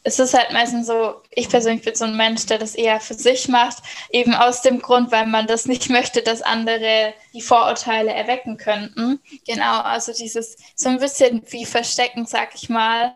es 0.06 0.18
ist 0.18 0.34
halt 0.34 0.52
meistens 0.52 0.86
so, 0.86 1.22
ich 1.30 1.48
persönlich 1.48 1.82
bin 1.82 1.94
so 1.94 2.04
ein 2.04 2.16
Mensch, 2.16 2.44
der 2.44 2.58
das 2.58 2.74
eher 2.74 3.00
für 3.00 3.14
sich 3.14 3.48
macht, 3.48 3.78
eben 4.10 4.34
aus 4.34 4.60
dem 4.60 4.80
Grund, 4.80 5.10
weil 5.10 5.26
man 5.26 5.46
das 5.46 5.64
nicht 5.64 5.88
möchte, 5.88 6.22
dass 6.22 6.42
andere 6.42 7.14
die 7.32 7.40
Vorurteile 7.40 8.12
erwecken 8.12 8.58
könnten. 8.58 9.18
Genau, 9.46 9.80
also 9.80 10.12
dieses 10.12 10.56
so 10.76 10.90
ein 10.90 10.98
bisschen 10.98 11.42
wie 11.48 11.64
Verstecken, 11.64 12.26
sag 12.26 12.54
ich 12.54 12.68
mal, 12.68 13.14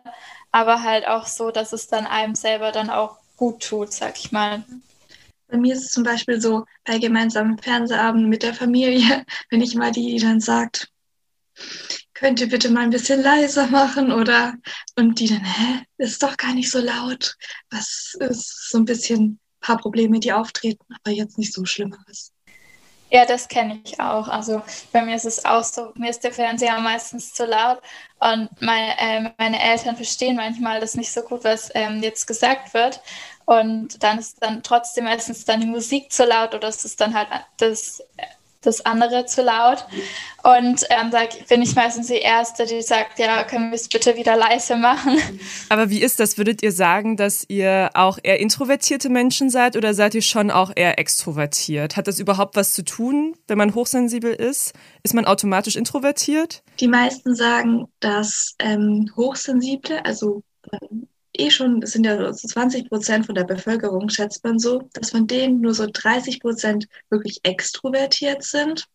aber 0.51 0.83
halt 0.83 1.07
auch 1.07 1.27
so, 1.27 1.51
dass 1.51 1.73
es 1.73 1.87
dann 1.87 2.05
einem 2.05 2.35
selber 2.35 2.71
dann 2.71 2.89
auch 2.89 3.17
gut 3.37 3.63
tut, 3.63 3.93
sag 3.93 4.17
ich 4.17 4.31
mal. 4.31 4.63
Bei 5.47 5.57
mir 5.57 5.73
ist 5.73 5.85
es 5.85 5.91
zum 5.91 6.03
Beispiel 6.03 6.39
so, 6.39 6.65
bei 6.85 6.99
gemeinsamen 6.99 7.57
Fernsehabenden 7.57 8.29
mit 8.29 8.43
der 8.43 8.53
Familie, 8.53 9.25
wenn 9.49 9.61
ich 9.61 9.75
mal 9.75 9.91
die 9.91 10.17
dann 10.19 10.39
sagt, 10.39 10.89
könnt 12.13 12.41
ihr 12.41 12.49
bitte 12.49 12.69
mal 12.69 12.81
ein 12.81 12.89
bisschen 12.89 13.21
leiser 13.21 13.67
machen 13.67 14.11
oder 14.11 14.53
und 14.97 15.19
die 15.19 15.27
dann, 15.27 15.43
hä, 15.43 15.83
ist 15.97 16.21
doch 16.21 16.37
gar 16.37 16.53
nicht 16.53 16.69
so 16.69 16.79
laut. 16.79 17.35
Was 17.69 18.13
ist 18.19 18.69
so 18.69 18.77
ein 18.77 18.85
bisschen 18.85 19.23
ein 19.23 19.39
paar 19.61 19.77
Probleme, 19.77 20.19
die 20.19 20.33
auftreten, 20.33 20.85
aber 21.03 21.15
jetzt 21.15 21.37
nicht 21.37 21.53
so 21.53 21.65
Schlimmeres. 21.65 22.33
Ja, 23.11 23.25
das 23.25 23.47
kenne 23.47 23.81
ich 23.83 23.99
auch. 23.99 24.27
Also 24.27 24.61
bei 24.91 25.03
mir 25.03 25.15
ist 25.15 25.25
es 25.25 25.43
auch 25.43 25.63
so, 25.63 25.91
mir 25.95 26.11
ist 26.11 26.23
der 26.23 26.31
Fernseher 26.31 26.79
meistens 26.79 27.33
zu 27.33 27.45
laut 27.45 27.81
und 28.19 28.49
meine, 28.61 28.99
äh, 28.99 29.31
meine 29.37 29.61
Eltern 29.61 29.95
verstehen 29.95 30.35
manchmal 30.35 30.79
das 30.79 30.95
nicht 30.95 31.11
so 31.11 31.21
gut, 31.21 31.43
was 31.43 31.71
ähm, 31.73 32.03
jetzt 32.03 32.27
gesagt 32.27 32.73
wird. 32.73 33.01
Und 33.45 34.03
dann 34.03 34.19
ist 34.19 34.43
dann 34.43 34.61
trotzdem 34.61 35.05
meistens 35.05 35.45
dann 35.45 35.61
die 35.61 35.67
Musik 35.67 36.11
zu 36.11 36.25
laut 36.25 36.53
oder 36.53 36.67
es 36.67 36.85
ist 36.85 37.01
dann 37.01 37.15
halt 37.15 37.29
das 37.57 38.03
das 38.61 38.85
andere 38.85 39.25
zu 39.25 39.41
laut. 39.41 39.85
Und 40.43 40.85
ähm, 40.89 41.11
da 41.11 41.19
bin 41.47 41.61
ich 41.61 41.75
meistens 41.75 42.07
die 42.07 42.15
Erste, 42.15 42.65
die 42.65 42.81
sagt, 42.81 43.19
ja, 43.19 43.43
können 43.43 43.71
wir 43.71 43.75
es 43.75 43.87
bitte 43.87 44.15
wieder 44.15 44.35
leise 44.35 44.75
machen. 44.75 45.17
Aber 45.69 45.89
wie 45.89 46.01
ist 46.01 46.19
das? 46.19 46.37
Würdet 46.37 46.61
ihr 46.61 46.71
sagen, 46.71 47.15
dass 47.15 47.45
ihr 47.47 47.91
auch 47.93 48.19
eher 48.21 48.39
introvertierte 48.39 49.09
Menschen 49.09 49.49
seid 49.49 49.77
oder 49.77 49.93
seid 49.93 50.15
ihr 50.15 50.21
schon 50.21 50.51
auch 50.51 50.71
eher 50.75 50.99
extrovertiert? 50.99 51.95
Hat 51.95 52.07
das 52.07 52.19
überhaupt 52.19 52.55
was 52.55 52.73
zu 52.73 52.83
tun, 52.83 53.35
wenn 53.47 53.57
man 53.57 53.75
hochsensibel 53.75 54.33
ist? 54.33 54.73
Ist 55.03 55.13
man 55.13 55.25
automatisch 55.25 55.75
introvertiert? 55.75 56.63
Die 56.79 56.87
meisten 56.87 57.35
sagen, 57.35 57.87
dass 57.99 58.55
ähm, 58.59 59.09
Hochsensible, 59.15 60.03
also 60.05 60.43
ähm, 60.71 61.07
eh 61.39 61.49
schon, 61.49 61.81
es 61.81 61.91
sind 61.91 62.05
ja 62.05 62.33
so 62.33 62.47
20 62.47 62.89
Prozent 62.89 63.25
von 63.25 63.35
der 63.35 63.43
Bevölkerung, 63.43 64.09
schätzt 64.09 64.43
man 64.43 64.59
so, 64.59 64.89
dass 64.93 65.11
von 65.11 65.27
denen 65.27 65.61
nur 65.61 65.73
so 65.73 65.87
30 65.91 66.39
Prozent 66.39 66.87
wirklich 67.09 67.39
extrovertiert 67.43 68.43
sind. 68.43 68.85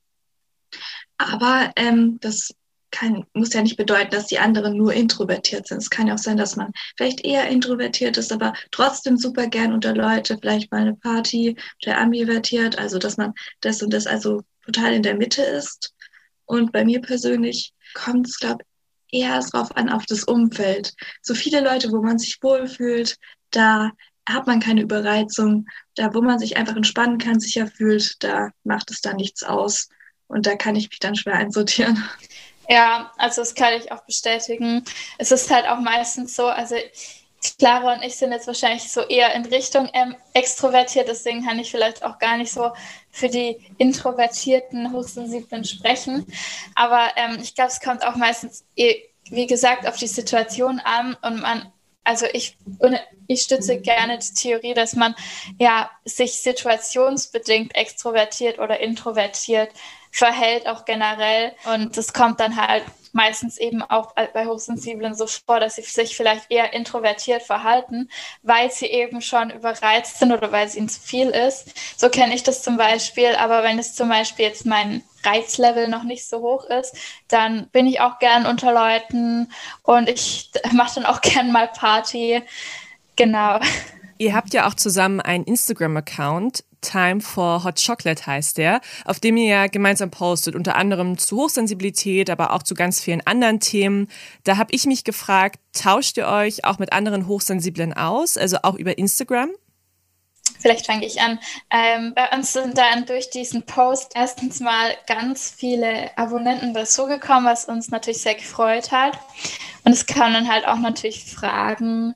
Aber 1.18 1.72
ähm, 1.76 2.18
das 2.20 2.54
kann, 2.94 3.26
muss 3.32 3.52
ja 3.52 3.62
nicht 3.62 3.76
bedeuten, 3.76 4.12
dass 4.12 4.28
die 4.28 4.38
anderen 4.38 4.76
nur 4.76 4.92
introvertiert 4.92 5.66
sind. 5.66 5.78
Es 5.78 5.90
kann 5.90 6.06
ja 6.06 6.14
auch 6.14 6.18
sein, 6.18 6.36
dass 6.36 6.54
man 6.54 6.72
vielleicht 6.96 7.24
eher 7.24 7.48
introvertiert 7.48 8.16
ist, 8.16 8.32
aber 8.32 8.52
trotzdem 8.70 9.16
super 9.16 9.48
gern 9.48 9.72
unter 9.72 9.94
Leute, 9.94 10.38
vielleicht 10.40 10.70
mal 10.70 10.82
eine 10.82 10.94
Party 10.94 11.56
oder 11.84 11.98
ambivertiert, 11.98 12.78
also 12.78 12.98
dass 12.98 13.16
man 13.16 13.34
das 13.60 13.82
und 13.82 13.92
das 13.92 14.06
also 14.06 14.42
total 14.64 14.94
in 14.94 15.02
der 15.02 15.16
Mitte 15.16 15.42
ist. 15.42 15.92
Und 16.44 16.72
bei 16.72 16.84
mir 16.84 17.00
persönlich 17.00 17.72
kommt 17.94 18.28
es, 18.28 18.38
glaube 18.38 18.64
eher 19.14 19.40
drauf 19.40 19.76
an, 19.76 19.88
auf 19.88 20.04
das 20.06 20.24
Umfeld. 20.24 20.92
So 21.22 21.34
viele 21.34 21.60
Leute, 21.60 21.92
wo 21.92 22.02
man 22.02 22.18
sich 22.18 22.38
wohlfühlt, 22.42 23.16
da 23.50 23.92
hat 24.28 24.46
man 24.46 24.60
keine 24.60 24.82
Überreizung. 24.82 25.66
Da, 25.94 26.12
wo 26.14 26.20
man 26.20 26.38
sich 26.38 26.56
einfach 26.56 26.76
entspannen 26.76 27.18
kann, 27.18 27.40
sicher 27.40 27.66
fühlt, 27.66 28.22
da 28.22 28.50
macht 28.64 28.90
es 28.90 29.00
dann 29.00 29.16
nichts 29.16 29.42
aus. 29.42 29.88
Und 30.26 30.46
da 30.46 30.56
kann 30.56 30.76
ich 30.76 30.88
mich 30.88 30.98
dann 30.98 31.14
schwer 31.14 31.34
einsortieren. 31.34 32.02
Ja, 32.68 33.12
also 33.18 33.42
das 33.42 33.54
kann 33.54 33.74
ich 33.74 33.92
auch 33.92 34.04
bestätigen. 34.06 34.84
Es 35.18 35.30
ist 35.30 35.50
halt 35.50 35.66
auch 35.66 35.80
meistens 35.80 36.34
so, 36.34 36.46
also 36.46 36.76
Clara 37.58 37.94
und 37.94 38.02
ich 38.02 38.16
sind 38.16 38.32
jetzt 38.32 38.46
wahrscheinlich 38.46 38.90
so 38.90 39.02
eher 39.02 39.34
in 39.34 39.44
Richtung 39.46 39.88
ähm, 39.92 40.16
extrovertiert, 40.32 41.08
deswegen 41.08 41.44
kann 41.44 41.58
ich 41.58 41.70
vielleicht 41.70 42.02
auch 42.02 42.18
gar 42.18 42.36
nicht 42.36 42.52
so 42.52 42.70
für 43.10 43.28
die 43.28 43.58
introvertierten, 43.78 44.92
hochsensiblen 44.92 45.64
sprechen. 45.64 46.26
Aber 46.74 47.08
ähm, 47.16 47.38
ich 47.42 47.54
glaube, 47.54 47.70
es 47.70 47.80
kommt 47.80 48.04
auch 48.06 48.16
meistens, 48.16 48.64
eh, 48.76 49.02
wie 49.30 49.46
gesagt, 49.46 49.86
auf 49.86 49.96
die 49.96 50.06
Situation 50.06 50.80
an 50.80 51.16
und 51.22 51.40
man, 51.40 51.72
also 52.02 52.26
ich, 52.32 52.58
ich 53.26 53.42
stütze 53.42 53.80
gerne 53.80 54.18
die 54.18 54.34
Theorie, 54.34 54.74
dass 54.74 54.94
man 54.94 55.14
ja 55.58 55.90
sich 56.04 56.40
situationsbedingt 56.40 57.74
extrovertiert 57.74 58.58
oder 58.58 58.80
introvertiert 58.80 59.70
verhält, 60.10 60.66
auch 60.66 60.84
generell. 60.84 61.52
Und 61.72 61.96
das 61.96 62.12
kommt 62.12 62.40
dann 62.40 62.56
halt 62.56 62.84
meistens 63.14 63.58
eben 63.58 63.82
auch 63.82 64.14
bei 64.14 64.46
Hochsensiblen 64.46 65.14
so 65.14 65.26
vor, 65.26 65.60
dass 65.60 65.76
sie 65.76 65.82
sich 65.82 66.16
vielleicht 66.16 66.50
eher 66.50 66.72
introvertiert 66.72 67.42
verhalten, 67.42 68.08
weil 68.42 68.70
sie 68.70 68.86
eben 68.86 69.20
schon 69.20 69.50
überreizt 69.50 70.18
sind 70.18 70.32
oder 70.32 70.52
weil 70.52 70.66
es 70.66 70.74
ihnen 70.74 70.88
zu 70.88 71.00
viel 71.00 71.28
ist. 71.28 71.72
So 71.96 72.08
kenne 72.08 72.34
ich 72.34 72.42
das 72.42 72.62
zum 72.62 72.76
Beispiel. 72.76 73.34
Aber 73.36 73.62
wenn 73.62 73.78
es 73.78 73.94
zum 73.94 74.08
Beispiel 74.08 74.46
jetzt 74.46 74.66
mein 74.66 75.02
Reizlevel 75.24 75.88
noch 75.88 76.02
nicht 76.02 76.28
so 76.28 76.40
hoch 76.40 76.64
ist, 76.64 76.96
dann 77.28 77.68
bin 77.68 77.86
ich 77.86 78.00
auch 78.00 78.18
gern 78.18 78.46
unter 78.46 78.72
Leuten 78.72 79.50
und 79.82 80.08
ich 80.08 80.50
mache 80.72 80.96
dann 80.96 81.06
auch 81.06 81.20
gern 81.22 81.52
mal 81.52 81.68
Party. 81.68 82.42
Genau. 83.16 83.60
Ihr 84.18 84.34
habt 84.34 84.54
ja 84.54 84.68
auch 84.68 84.74
zusammen 84.74 85.20
einen 85.20 85.44
Instagram-Account. 85.44 86.64
Time 86.80 87.20
for 87.20 87.64
Hot 87.64 87.82
Chocolate 87.84 88.26
heißt 88.26 88.58
der, 88.58 88.80
auf 89.06 89.18
dem 89.18 89.38
ihr 89.38 89.46
ja 89.46 89.66
gemeinsam 89.66 90.10
postet, 90.10 90.54
unter 90.54 90.76
anderem 90.76 91.16
zu 91.16 91.38
Hochsensibilität, 91.38 92.28
aber 92.28 92.52
auch 92.52 92.62
zu 92.62 92.74
ganz 92.74 93.00
vielen 93.00 93.26
anderen 93.26 93.58
Themen. 93.58 94.08
Da 94.44 94.58
habe 94.58 94.72
ich 94.72 94.84
mich 94.84 95.02
gefragt, 95.02 95.58
tauscht 95.72 96.18
ihr 96.18 96.28
euch 96.28 96.64
auch 96.64 96.78
mit 96.78 96.92
anderen 96.92 97.26
Hochsensiblen 97.26 97.94
aus, 97.94 98.36
also 98.36 98.58
auch 98.62 98.74
über 98.74 98.98
Instagram? 98.98 99.50
Vielleicht 100.60 100.86
fange 100.86 101.06
ich 101.06 101.20
an. 101.20 101.38
Ähm, 101.70 102.12
bei 102.14 102.28
uns 102.36 102.52
sind 102.52 102.78
dann 102.78 103.06
durch 103.06 103.30
diesen 103.30 103.64
Post 103.64 104.12
erstens 104.14 104.60
mal 104.60 104.94
ganz 105.06 105.50
viele 105.50 106.16
Abonnenten 106.16 106.74
dazugekommen, 106.74 107.44
was 107.44 107.64
uns 107.64 107.90
natürlich 107.90 108.22
sehr 108.22 108.34
gefreut 108.34 108.92
hat. 108.92 109.18
Und 109.84 109.92
es 109.92 110.06
kamen 110.06 110.34
dann 110.34 110.48
halt 110.48 110.66
auch 110.66 110.78
natürlich 110.78 111.24
Fragen 111.24 112.14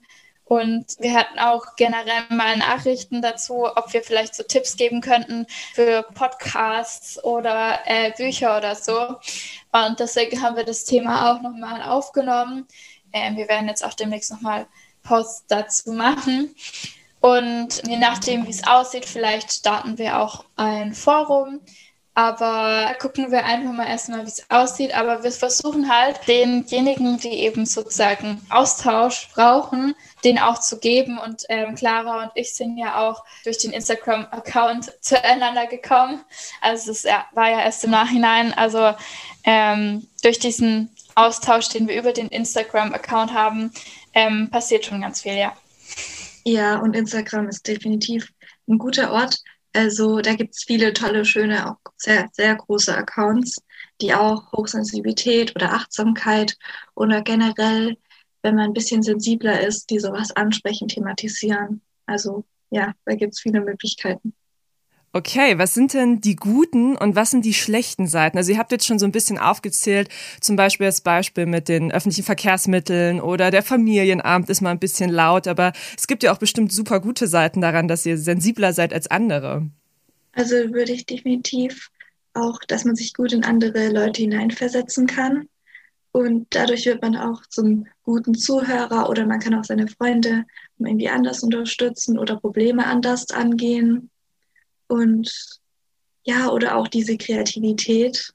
und 0.48 0.86
wir 0.98 1.12
hatten 1.12 1.38
auch 1.38 1.76
generell 1.76 2.24
mal 2.30 2.56
Nachrichten 2.56 3.20
dazu, 3.20 3.66
ob 3.66 3.92
wir 3.92 4.02
vielleicht 4.02 4.34
so 4.34 4.42
Tipps 4.42 4.76
geben 4.76 5.02
könnten 5.02 5.46
für 5.74 6.02
Podcasts 6.14 7.22
oder 7.22 7.80
äh, 7.84 8.12
Bücher 8.16 8.56
oder 8.56 8.74
so. 8.74 9.16
Und 9.72 10.00
deswegen 10.00 10.40
haben 10.40 10.56
wir 10.56 10.64
das 10.64 10.84
Thema 10.84 11.30
auch 11.30 11.42
nochmal 11.42 11.82
aufgenommen. 11.82 12.66
Ähm, 13.12 13.36
wir 13.36 13.46
werden 13.48 13.68
jetzt 13.68 13.84
auch 13.84 13.92
demnächst 13.92 14.30
nochmal 14.30 14.66
Posts 15.02 15.44
dazu 15.48 15.92
machen. 15.92 16.54
Und 17.20 17.86
je 17.86 17.98
nachdem, 17.98 18.46
wie 18.46 18.50
es 18.50 18.66
aussieht, 18.66 19.04
vielleicht 19.04 19.52
starten 19.52 19.98
wir 19.98 20.18
auch 20.18 20.46
ein 20.56 20.94
Forum 20.94 21.60
aber 22.18 22.96
gucken 22.98 23.30
wir 23.30 23.44
einfach 23.44 23.72
mal 23.72 23.86
erstmal, 23.86 24.24
wie 24.24 24.28
es 24.28 24.50
aussieht. 24.50 24.92
Aber 24.92 25.22
wir 25.22 25.30
versuchen 25.30 25.88
halt 25.88 26.18
denjenigen, 26.26 27.20
die 27.20 27.28
eben 27.28 27.64
sozusagen 27.64 28.44
Austausch 28.50 29.28
brauchen, 29.32 29.94
den 30.24 30.40
auch 30.40 30.58
zu 30.58 30.80
geben. 30.80 31.16
Und 31.16 31.44
ähm, 31.48 31.76
Clara 31.76 32.24
und 32.24 32.32
ich 32.34 32.54
sind 32.54 32.76
ja 32.76 33.08
auch 33.08 33.22
durch 33.44 33.58
den 33.58 33.70
Instagram-Account 33.70 34.94
zueinander 35.00 35.68
gekommen. 35.68 36.24
Also 36.60 36.90
es 36.90 37.04
war 37.04 37.50
ja 37.50 37.60
erst 37.60 37.84
im 37.84 37.92
Nachhinein. 37.92 38.52
Also 38.52 38.96
ähm, 39.44 40.08
durch 40.20 40.40
diesen 40.40 40.90
Austausch, 41.14 41.68
den 41.68 41.86
wir 41.86 41.96
über 41.96 42.12
den 42.12 42.26
Instagram-Account 42.26 43.32
haben, 43.32 43.72
ähm, 44.12 44.50
passiert 44.50 44.84
schon 44.84 45.02
ganz 45.02 45.22
viel, 45.22 45.36
ja. 45.36 45.52
Ja, 46.42 46.78
und 46.78 46.96
Instagram 46.96 47.48
ist 47.48 47.68
definitiv 47.68 48.32
ein 48.68 48.78
guter 48.78 49.12
Ort, 49.12 49.36
also 49.72 50.20
da 50.20 50.34
gibt 50.34 50.54
es 50.54 50.64
viele 50.64 50.92
tolle, 50.92 51.24
schöne, 51.24 51.70
auch 51.70 51.76
sehr, 51.96 52.28
sehr 52.32 52.56
große 52.56 52.96
Accounts, 52.96 53.62
die 54.00 54.14
auch 54.14 54.52
Hochsensibilität 54.52 55.54
oder 55.56 55.72
Achtsamkeit 55.72 56.56
oder 56.94 57.22
generell, 57.22 57.96
wenn 58.42 58.54
man 58.54 58.66
ein 58.66 58.72
bisschen 58.72 59.02
sensibler 59.02 59.60
ist, 59.60 59.90
die 59.90 59.98
sowas 59.98 60.30
ansprechen, 60.32 60.88
thematisieren. 60.88 61.82
Also 62.06 62.44
ja, 62.70 62.94
da 63.04 63.14
gibt 63.14 63.34
es 63.34 63.40
viele 63.40 63.60
Möglichkeiten. 63.60 64.34
Okay, 65.14 65.56
was 65.58 65.72
sind 65.72 65.94
denn 65.94 66.20
die 66.20 66.36
guten 66.36 66.94
und 66.94 67.16
was 67.16 67.30
sind 67.30 67.44
die 67.44 67.54
schlechten 67.54 68.06
Seiten? 68.06 68.36
Also 68.36 68.52
ihr 68.52 68.58
habt 68.58 68.72
jetzt 68.72 68.86
schon 68.86 68.98
so 68.98 69.06
ein 69.06 69.12
bisschen 69.12 69.38
aufgezählt, 69.38 70.10
zum 70.40 70.56
Beispiel 70.56 70.86
das 70.86 71.00
Beispiel 71.00 71.46
mit 71.46 71.68
den 71.68 71.90
öffentlichen 71.90 72.24
Verkehrsmitteln 72.24 73.20
oder 73.20 73.50
der 73.50 73.62
Familienabend 73.62 74.50
ist 74.50 74.60
mal 74.60 74.70
ein 74.70 74.78
bisschen 74.78 75.10
laut, 75.10 75.48
aber 75.48 75.72
es 75.96 76.06
gibt 76.06 76.22
ja 76.22 76.32
auch 76.32 76.38
bestimmt 76.38 76.72
super 76.72 77.00
gute 77.00 77.26
Seiten 77.26 77.62
daran, 77.62 77.88
dass 77.88 78.04
ihr 78.04 78.18
sensibler 78.18 78.74
seid 78.74 78.92
als 78.92 79.10
andere. 79.10 79.70
Also 80.32 80.54
würde 80.54 80.92
ich 80.92 81.06
definitiv 81.06 81.90
auch, 82.34 82.60
dass 82.64 82.84
man 82.84 82.94
sich 82.94 83.14
gut 83.14 83.32
in 83.32 83.44
andere 83.44 83.88
Leute 83.88 84.22
hineinversetzen 84.22 85.06
kann. 85.06 85.48
Und 86.12 86.48
dadurch 86.50 86.84
wird 86.86 87.02
man 87.02 87.16
auch 87.16 87.46
zum 87.46 87.86
guten 88.02 88.34
Zuhörer 88.34 89.08
oder 89.08 89.26
man 89.26 89.40
kann 89.40 89.54
auch 89.54 89.64
seine 89.64 89.88
Freunde 89.88 90.44
irgendwie 90.78 91.08
anders 91.08 91.42
unterstützen 91.42 92.18
oder 92.18 92.36
Probleme 92.36 92.86
anders 92.86 93.30
angehen. 93.30 94.10
Und 94.88 95.60
ja, 96.24 96.48
oder 96.50 96.76
auch 96.76 96.88
diese 96.88 97.16
Kreativität. 97.16 98.34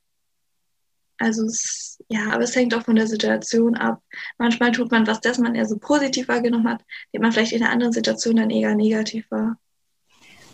Also 1.20 1.46
es, 1.46 2.02
ja, 2.10 2.32
aber 2.32 2.44
es 2.44 2.56
hängt 2.56 2.74
auch 2.74 2.84
von 2.84 2.96
der 2.96 3.08
Situation 3.08 3.76
ab. 3.76 4.02
Manchmal 4.38 4.72
tut 4.72 4.92
man 4.92 5.06
was, 5.06 5.22
das 5.22 5.38
man 5.38 5.56
eher 5.56 5.68
so 5.68 5.78
positiv 5.78 6.28
wahrgenommen 6.28 6.68
hat, 6.68 6.82
den 7.14 7.22
man 7.22 7.32
vielleicht 7.32 7.52
in 7.52 7.64
einer 7.64 7.72
anderen 7.72 7.94
Situation 7.94 8.38
dann 8.38 8.50
eher 8.50 8.76
negativ 8.76 9.30
war. 9.30 9.58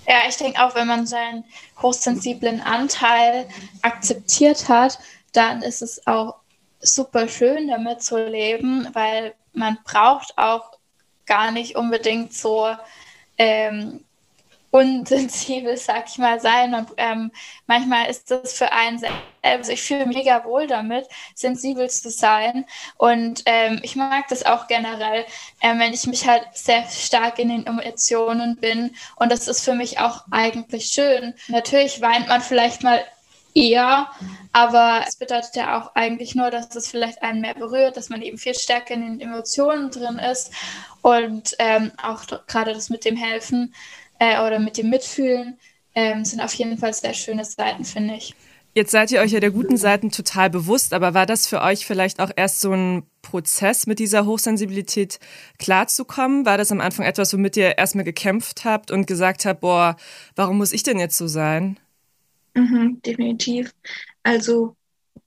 Ja, 0.07 0.21
ich 0.27 0.37
denke 0.37 0.59
auch, 0.61 0.75
wenn 0.75 0.87
man 0.87 1.05
seinen 1.05 1.43
hochsensiblen 1.81 2.61
Anteil 2.61 3.47
akzeptiert 3.81 4.67
hat, 4.67 4.99
dann 5.33 5.61
ist 5.61 5.81
es 5.81 6.05
auch 6.07 6.35
super 6.81 7.27
schön, 7.27 7.67
damit 7.67 8.01
zu 8.01 8.17
leben, 8.17 8.87
weil 8.93 9.35
man 9.53 9.77
braucht 9.83 10.37
auch 10.37 10.71
gar 11.25 11.51
nicht 11.51 11.75
unbedingt 11.75 12.33
so 12.33 12.67
ähm, 13.37 14.03
unsensibel, 14.71 15.77
sag 15.77 16.07
ich 16.09 16.17
mal, 16.17 16.39
sein. 16.39 16.73
Und 16.73 16.89
ähm, 16.97 17.31
manchmal 17.67 18.09
ist 18.09 18.31
das 18.31 18.53
für 18.53 18.71
einen 18.71 18.99
selbst, 18.99 19.17
also 19.41 19.71
ich 19.71 19.81
fühle 19.81 20.05
mich 20.05 20.17
mega 20.17 20.43
wohl 20.43 20.67
damit, 20.67 21.07
sensibel 21.33 21.89
zu 21.89 22.09
sein. 22.09 22.65
Und 22.97 23.43
ähm, 23.45 23.79
ich 23.83 23.95
mag 23.95 24.27
das 24.27 24.45
auch 24.45 24.67
generell, 24.67 25.25
ähm, 25.61 25.79
wenn 25.79 25.93
ich 25.93 26.05
mich 26.07 26.27
halt 26.27 26.43
sehr 26.53 26.85
stark 26.87 27.39
in 27.39 27.49
den 27.49 27.65
Emotionen 27.65 28.57
bin. 28.57 28.95
Und 29.15 29.31
das 29.31 29.47
ist 29.47 29.63
für 29.63 29.73
mich 29.73 29.99
auch 29.99 30.25
eigentlich 30.31 30.87
schön. 30.87 31.33
Natürlich 31.47 32.01
weint 32.01 32.27
man 32.27 32.41
vielleicht 32.41 32.83
mal 32.83 33.03
eher, 33.53 34.09
aber 34.53 35.03
es 35.07 35.15
bedeutet 35.15 35.55
ja 35.55 35.79
auch 35.79 35.95
eigentlich 35.95 36.35
nur, 36.35 36.51
dass 36.51 36.75
es 36.75 36.89
vielleicht 36.89 37.21
einen 37.21 37.41
mehr 37.41 37.55
berührt, 37.55 37.97
dass 37.97 38.09
man 38.09 38.21
eben 38.21 38.37
viel 38.37 38.53
stärker 38.53 38.93
in 38.93 39.01
den 39.01 39.21
Emotionen 39.21 39.89
drin 39.89 40.19
ist 40.19 40.51
und 41.01 41.55
ähm, 41.59 41.91
auch 42.01 42.23
gerade 42.47 42.73
das 42.73 42.89
mit 42.89 43.05
dem 43.05 43.15
Helfen 43.15 43.73
äh, 44.19 44.41
oder 44.41 44.59
mit 44.59 44.77
dem 44.77 44.89
Mitfühlen 44.89 45.57
ähm, 45.95 46.23
sind 46.23 46.41
auf 46.41 46.53
jeden 46.53 46.77
Fall 46.77 46.93
sehr 46.93 47.13
schöne 47.13 47.43
Seiten, 47.43 47.83
finde 47.83 48.15
ich. 48.15 48.35
Jetzt 48.75 48.91
seid 48.91 49.11
ihr 49.11 49.19
euch 49.19 49.31
ja 49.31 49.39
der 49.39 49.51
guten 49.51 49.77
Seiten 49.77 50.11
total 50.11 50.49
bewusst, 50.49 50.93
aber 50.93 51.15
war 51.15 51.25
das 51.25 51.47
für 51.47 51.61
euch 51.61 51.85
vielleicht 51.87 52.19
auch 52.21 52.29
erst 52.35 52.61
so 52.61 52.71
ein 52.71 53.03
Prozess, 53.23 53.87
mit 53.87 53.97
dieser 53.99 54.25
Hochsensibilität 54.25 55.19
klarzukommen? 55.57 56.45
War 56.45 56.57
das 56.57 56.71
am 56.71 56.79
Anfang 56.79 57.05
etwas, 57.05 57.33
womit 57.33 57.57
ihr 57.57 57.77
erstmal 57.77 58.05
gekämpft 58.05 58.65
habt 58.65 58.91
und 58.91 59.07
gesagt 59.07 59.45
habt, 59.45 59.61
boah, 59.61 59.97
warum 60.35 60.57
muss 60.59 60.71
ich 60.71 60.83
denn 60.83 60.99
jetzt 60.99 61.17
so 61.17 61.27
sein? 61.27 61.77
Mhm, 62.53 63.01
definitiv. 63.03 63.73
Also 64.23 64.75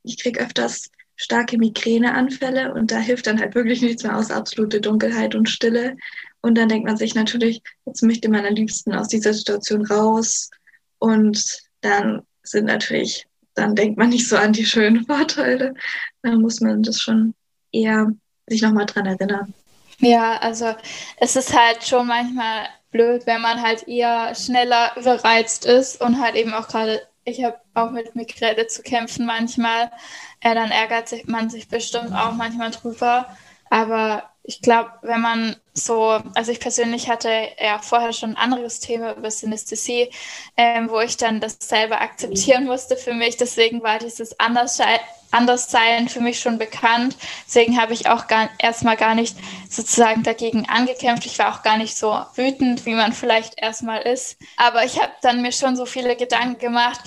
ich 0.04 0.22
kriege 0.22 0.40
öfters 0.40 0.90
starke 1.16 1.58
Migräneanfälle 1.58 2.72
und 2.74 2.90
da 2.90 2.98
hilft 2.98 3.26
dann 3.26 3.40
halt 3.40 3.54
wirklich 3.54 3.82
nichts 3.82 4.02
mehr 4.02 4.16
aus 4.16 4.30
absolute 4.30 4.80
Dunkelheit 4.80 5.34
und 5.34 5.48
Stille. 5.48 5.96
Und 6.42 6.56
dann 6.56 6.68
denkt 6.68 6.86
man 6.86 6.96
sich 6.96 7.14
natürlich, 7.14 7.62
jetzt 7.86 8.02
möchte 8.02 8.28
man 8.28 8.44
am 8.44 8.54
liebsten 8.54 8.92
aus 8.94 9.08
dieser 9.08 9.32
Situation 9.32 9.86
raus. 9.86 10.50
Und 10.98 11.62
dann 11.80 12.22
sind 12.42 12.66
natürlich, 12.66 13.26
dann 13.54 13.74
denkt 13.74 13.96
man 13.96 14.10
nicht 14.10 14.28
so 14.28 14.36
an 14.36 14.52
die 14.52 14.66
schönen 14.66 15.04
Vorteile. 15.06 15.74
Da 16.22 16.32
muss 16.32 16.60
man 16.60 16.82
das 16.82 17.00
schon 17.00 17.34
eher 17.70 18.12
sich 18.48 18.60
nochmal 18.60 18.86
dran 18.86 19.06
erinnern. 19.06 19.54
Ja, 19.98 20.36
also 20.38 20.74
es 21.18 21.36
ist 21.36 21.56
halt 21.56 21.84
schon 21.84 22.08
manchmal 22.08 22.66
blöd, 22.90 23.26
wenn 23.26 23.40
man 23.40 23.62
halt 23.62 23.86
eher 23.86 24.34
schneller 24.34 24.92
überreizt 24.96 25.64
ist 25.64 26.00
und 26.00 26.20
halt 26.20 26.34
eben 26.34 26.52
auch 26.52 26.66
gerade, 26.66 27.00
ich 27.24 27.42
habe 27.44 27.58
auch 27.74 27.92
mit 27.92 28.16
Migräne 28.16 28.66
zu 28.66 28.82
kämpfen 28.82 29.26
manchmal, 29.26 29.92
äh, 30.40 30.54
dann 30.54 30.72
ärgert 30.72 31.12
man 31.28 31.50
sich 31.50 31.68
bestimmt 31.68 32.12
auch 32.12 32.32
manchmal 32.32 32.72
drüber. 32.72 33.28
Aber 33.70 34.31
ich 34.44 34.60
glaube, 34.60 34.90
wenn 35.02 35.20
man 35.20 35.56
so, 35.72 36.20
also 36.34 36.50
ich 36.50 36.60
persönlich 36.60 37.08
hatte 37.08 37.30
ja 37.58 37.78
vorher 37.78 38.12
schon 38.12 38.30
ein 38.30 38.36
anderes 38.36 38.80
Thema 38.80 39.14
über 39.14 39.30
Synästhesie, 39.30 40.10
ähm, 40.56 40.90
wo 40.90 41.00
ich 41.00 41.16
dann 41.16 41.40
das 41.40 41.58
selber 41.60 42.00
akzeptieren 42.00 42.64
musste 42.64 42.96
für 42.96 43.14
mich. 43.14 43.36
Deswegen 43.36 43.82
war 43.82 43.98
dieses 43.98 44.34
Anderssein 44.40 46.08
für 46.08 46.20
mich 46.20 46.40
schon 46.40 46.58
bekannt. 46.58 47.16
Deswegen 47.46 47.80
habe 47.80 47.94
ich 47.94 48.08
auch 48.08 48.24
erstmal 48.58 48.96
gar 48.96 49.14
nicht 49.14 49.36
sozusagen 49.70 50.24
dagegen 50.24 50.68
angekämpft. 50.68 51.24
Ich 51.24 51.38
war 51.38 51.54
auch 51.54 51.62
gar 51.62 51.78
nicht 51.78 51.96
so 51.96 52.20
wütend, 52.34 52.84
wie 52.84 52.94
man 52.94 53.12
vielleicht 53.12 53.62
erstmal 53.62 54.02
ist. 54.02 54.36
Aber 54.56 54.84
ich 54.84 55.00
habe 55.00 55.12
dann 55.22 55.40
mir 55.40 55.52
schon 55.52 55.76
so 55.76 55.86
viele 55.86 56.16
Gedanken 56.16 56.58
gemacht, 56.58 57.00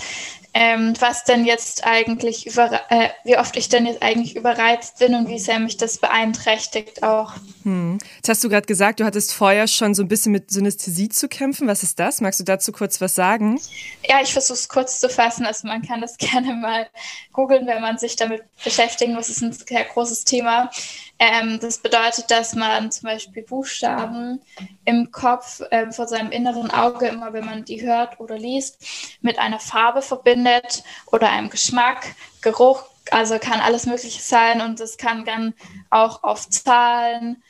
ähm, 0.57 0.93
was 0.99 1.25
denn 1.25 1.43
jetzt 1.43 1.85
eigentlich 1.85 2.47
über, 2.47 2.71
äh, 2.89 3.09
wie 3.25 3.37
oft 3.37 3.57
ich 3.57 3.67
denn 3.67 3.85
jetzt 3.85 4.01
eigentlich 4.01 4.37
überreizt 4.37 4.99
bin 4.99 5.13
und 5.13 5.27
wie 5.27 5.37
sehr 5.37 5.59
mich 5.59 5.75
das 5.75 5.97
beeinträchtigt 5.97 7.03
auch. 7.03 7.33
Hm. 7.63 7.99
Jetzt 8.15 8.29
hast 8.29 8.41
du 8.41 8.47
gerade 8.47 8.65
gesagt, 8.65 9.01
du 9.01 9.03
hattest 9.03 9.33
vorher 9.33 9.67
schon 9.67 9.93
so 9.93 10.01
ein 10.01 10.07
bisschen 10.07 10.31
mit 10.31 10.49
Synästhesie 10.49 11.09
zu 11.09 11.27
kämpfen. 11.27 11.67
Was 11.67 11.83
ist 11.83 11.99
das? 11.99 12.21
Magst 12.21 12.39
du 12.39 12.45
dazu 12.45 12.71
kurz 12.71 13.01
was 13.01 13.15
sagen? 13.15 13.59
Ja, 14.07 14.21
ich 14.23 14.31
versuche 14.31 14.53
es 14.53 14.69
kurz 14.69 15.01
zu 15.01 15.09
fassen. 15.09 15.45
Also 15.45 15.67
man 15.67 15.81
kann 15.81 15.99
das 15.99 16.15
gerne 16.17 16.53
mal 16.53 16.87
googeln, 17.33 17.67
wenn 17.67 17.81
man 17.81 17.97
sich 17.97 18.15
damit 18.15 18.43
beschäftigen 18.63 19.13
muss. 19.13 19.27
Es 19.27 19.37
ist 19.37 19.43
ein 19.43 19.51
sehr 19.51 19.83
großes 19.83 20.23
Thema. 20.23 20.71
Ähm, 21.17 21.60
das 21.62 21.78
bedeutet, 21.78 22.30
dass 22.30 22.56
man 22.56 22.91
zum 22.91 23.08
Beispiel 23.08 23.43
Buchstaben 23.43 24.41
im 24.84 25.12
Kopf 25.12 25.62
ähm, 25.71 25.93
vor 25.93 26.08
seinem 26.08 26.32
inneren 26.32 26.71
Auge, 26.71 27.08
immer 27.08 27.32
wenn 27.32 27.45
man 27.45 27.63
die 27.63 27.82
hört 27.82 28.19
oder 28.19 28.38
liest, 28.38 28.86
mit 29.21 29.39
einer 29.39 29.60
Farbe 29.60 30.01
verbindet 30.01 30.84
oder 31.08 31.30
einem 31.32 31.49
Geschmack, 31.49 32.15
Geruch, 32.41 32.84
also 33.12 33.39
kann 33.39 33.62
alles 33.62 33.86
Mögliche 33.86 34.21
sein 34.21 34.62
und 34.62 34.80
das 34.80 34.97
kann 34.97 35.25
dann 35.25 35.54
auch 35.89 36.23
auf 36.23 36.49
Zahlen, 36.49 37.41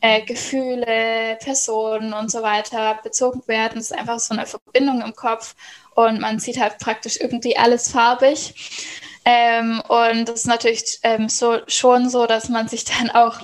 äh, 0.00 0.22
Gefühle, 0.22 1.36
Personen 1.40 2.12
und 2.14 2.30
so 2.30 2.42
weiter 2.42 2.98
bezogen 3.02 3.42
werden. 3.46 3.78
Es 3.78 3.90
ist 3.90 3.98
einfach 3.98 4.18
so 4.18 4.34
eine 4.34 4.46
Verbindung 4.46 5.00
im 5.02 5.14
Kopf 5.14 5.54
und 5.94 6.20
man 6.20 6.38
sieht 6.38 6.58
halt 6.60 6.78
praktisch 6.78 7.18
irgendwie 7.20 7.56
alles 7.56 7.90
farbig. 7.90 8.54
Ähm, 9.24 9.80
und 9.88 10.28
das 10.28 10.40
ist 10.40 10.46
natürlich 10.46 10.98
ähm, 11.04 11.28
so, 11.28 11.58
schon 11.68 12.08
so, 12.08 12.26
dass 12.26 12.48
man 12.48 12.68
sich 12.68 12.84
dann 12.98 13.10
auch 13.10 13.40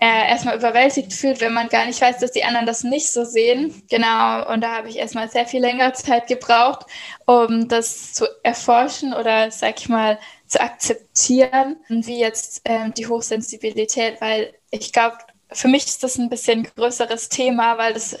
äh, 0.00 0.28
erstmal 0.28 0.56
überwältigt 0.56 1.12
fühlt, 1.12 1.40
wenn 1.40 1.52
man 1.52 1.68
gar 1.68 1.86
nicht 1.86 2.00
weiß, 2.00 2.18
dass 2.18 2.32
die 2.32 2.44
anderen 2.44 2.66
das 2.66 2.84
nicht 2.84 3.12
so 3.12 3.24
sehen. 3.24 3.82
Genau, 3.90 4.48
und 4.52 4.60
da 4.60 4.76
habe 4.76 4.88
ich 4.88 4.96
erstmal 4.96 5.28
sehr 5.28 5.46
viel 5.46 5.60
länger 5.60 5.92
Zeit 5.94 6.28
gebraucht, 6.28 6.86
um 7.26 7.68
das 7.68 8.12
zu 8.14 8.26
erforschen 8.44 9.12
oder, 9.12 9.50
sag 9.50 9.80
ich 9.80 9.88
mal, 9.88 10.18
zu 10.46 10.60
akzeptieren, 10.60 11.76
wie 11.88 12.20
jetzt 12.20 12.62
ähm, 12.64 12.94
die 12.94 13.06
Hochsensibilität, 13.06 14.20
weil 14.20 14.54
ich 14.70 14.92
glaube, 14.92 15.18
für 15.50 15.68
mich 15.68 15.86
ist 15.86 16.04
das 16.04 16.18
ein 16.18 16.28
bisschen 16.28 16.64
größeres 16.76 17.28
Thema, 17.28 17.76
weil 17.78 17.94
das, 17.94 18.16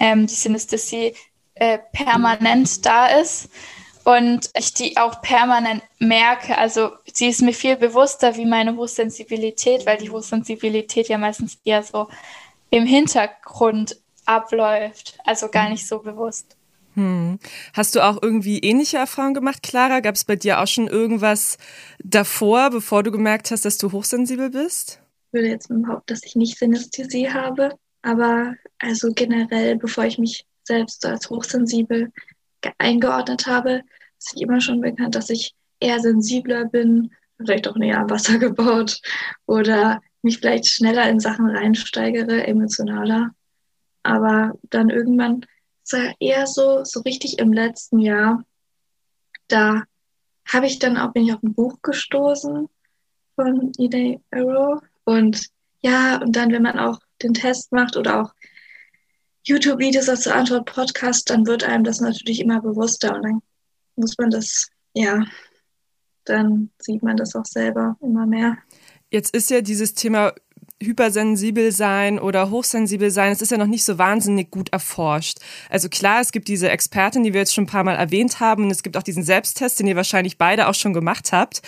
ähm, 0.00 0.26
die 0.26 0.34
Synästhesie 0.34 1.14
äh, 1.54 1.78
permanent 1.92 2.86
da 2.86 3.06
ist 3.08 3.50
und 4.08 4.48
ich 4.58 4.72
die 4.72 4.96
auch 4.96 5.20
permanent 5.20 5.82
merke. 5.98 6.56
Also 6.56 6.92
sie 7.12 7.28
ist 7.28 7.42
mir 7.42 7.52
viel 7.52 7.76
bewusster 7.76 8.38
wie 8.38 8.46
meine 8.46 8.74
Hochsensibilität, 8.74 9.84
weil 9.84 9.98
die 9.98 10.08
Hochsensibilität 10.08 11.08
ja 11.08 11.18
meistens 11.18 11.58
eher 11.62 11.82
so 11.82 12.08
im 12.70 12.86
Hintergrund 12.86 14.00
abläuft, 14.24 15.18
also 15.26 15.48
gar 15.48 15.68
nicht 15.68 15.86
so 15.86 15.98
bewusst. 15.98 16.56
Hm. 16.94 17.38
Hast 17.74 17.94
du 17.94 18.00
auch 18.00 18.22
irgendwie 18.22 18.60
ähnliche 18.60 18.96
Erfahrungen 18.96 19.34
gemacht, 19.34 19.62
Clara? 19.62 20.00
Gab 20.00 20.14
es 20.14 20.24
bei 20.24 20.36
dir 20.36 20.60
auch 20.60 20.66
schon 20.66 20.88
irgendwas 20.88 21.58
davor, 22.02 22.70
bevor 22.70 23.02
du 23.02 23.10
gemerkt 23.10 23.50
hast, 23.50 23.66
dass 23.66 23.76
du 23.76 23.92
hochsensibel 23.92 24.48
bist? 24.48 25.02
Ich 25.26 25.32
würde 25.34 25.48
jetzt 25.48 25.68
behaupten, 25.68 26.06
dass 26.06 26.24
ich 26.24 26.34
nicht 26.34 26.58
Synästhesie 26.58 27.30
habe, 27.30 27.76
aber 28.00 28.54
also 28.78 29.12
generell, 29.12 29.76
bevor 29.76 30.04
ich 30.04 30.16
mich 30.16 30.46
selbst 30.64 31.04
als 31.04 31.28
hochsensibel 31.28 32.10
eingeordnet 32.78 33.46
habe, 33.46 33.82
ist 34.18 34.34
ich 34.34 34.42
immer 34.42 34.60
schon 34.60 34.80
bekannt, 34.80 35.14
dass 35.14 35.30
ich 35.30 35.54
eher 35.80 36.00
sensibler 36.00 36.64
bin, 36.64 37.12
vielleicht 37.38 37.68
auch 37.68 37.76
näher 37.76 38.00
am 38.00 38.10
Wasser 38.10 38.38
gebaut 38.38 39.00
oder 39.46 40.00
mich 40.22 40.38
vielleicht 40.38 40.66
schneller 40.66 41.08
in 41.08 41.20
Sachen 41.20 41.48
reinsteigere, 41.48 42.46
emotionaler. 42.46 43.30
Aber 44.02 44.52
dann 44.70 44.90
irgendwann 44.90 45.44
eher 46.20 46.46
so, 46.46 46.84
so 46.84 47.00
richtig 47.00 47.38
im 47.38 47.52
letzten 47.52 47.98
Jahr, 47.98 48.44
da 49.48 49.84
habe 50.46 50.66
ich 50.66 50.78
dann 50.78 50.96
auch, 50.96 51.12
bin 51.12 51.24
ich 51.24 51.32
auf 51.32 51.42
ein 51.42 51.54
Buch 51.54 51.78
gestoßen 51.82 52.68
von 53.36 53.72
Ide 53.78 54.20
Arrow. 54.30 54.82
Und 55.04 55.46
ja, 55.80 56.20
und 56.20 56.34
dann, 56.36 56.52
wenn 56.52 56.62
man 56.62 56.78
auch 56.78 56.98
den 57.22 57.34
Test 57.34 57.72
macht 57.72 57.96
oder 57.96 58.22
auch 58.22 58.34
YouTube-Videos 59.44 60.08
als 60.08 60.26
Antwort-Podcast, 60.26 61.30
dann 61.30 61.46
wird 61.46 61.64
einem 61.64 61.84
das 61.84 62.00
natürlich 62.00 62.40
immer 62.40 62.60
bewusster 62.60 63.14
und 63.14 63.22
dann 63.22 63.42
muss 63.98 64.16
man 64.18 64.30
das, 64.30 64.68
ja, 64.94 65.24
dann 66.24 66.70
sieht 66.78 67.02
man 67.02 67.16
das 67.16 67.34
auch 67.34 67.44
selber 67.44 67.96
immer 68.00 68.26
mehr. 68.26 68.58
Jetzt 69.10 69.34
ist 69.34 69.50
ja 69.50 69.60
dieses 69.60 69.94
Thema 69.94 70.34
hypersensibel 70.80 71.72
sein 71.72 72.18
oder 72.18 72.50
hochsensibel 72.50 73.10
sein, 73.10 73.32
es 73.32 73.42
ist 73.42 73.50
ja 73.50 73.58
noch 73.58 73.66
nicht 73.66 73.84
so 73.84 73.98
wahnsinnig 73.98 74.50
gut 74.50 74.68
erforscht. 74.72 75.38
Also 75.68 75.88
klar, 75.88 76.20
es 76.20 76.30
gibt 76.30 76.48
diese 76.48 76.70
Expertin, 76.70 77.24
die 77.24 77.32
wir 77.32 77.40
jetzt 77.40 77.54
schon 77.54 77.64
ein 77.64 77.68
paar 77.68 77.84
Mal 77.84 77.96
erwähnt 77.96 78.40
haben, 78.40 78.64
und 78.64 78.70
es 78.70 78.82
gibt 78.82 78.96
auch 78.96 79.02
diesen 79.02 79.24
Selbsttest, 79.24 79.80
den 79.80 79.88
ihr 79.88 79.96
wahrscheinlich 79.96 80.38
beide 80.38 80.68
auch 80.68 80.74
schon 80.74 80.92
gemacht 80.92 81.32
habt. 81.32 81.62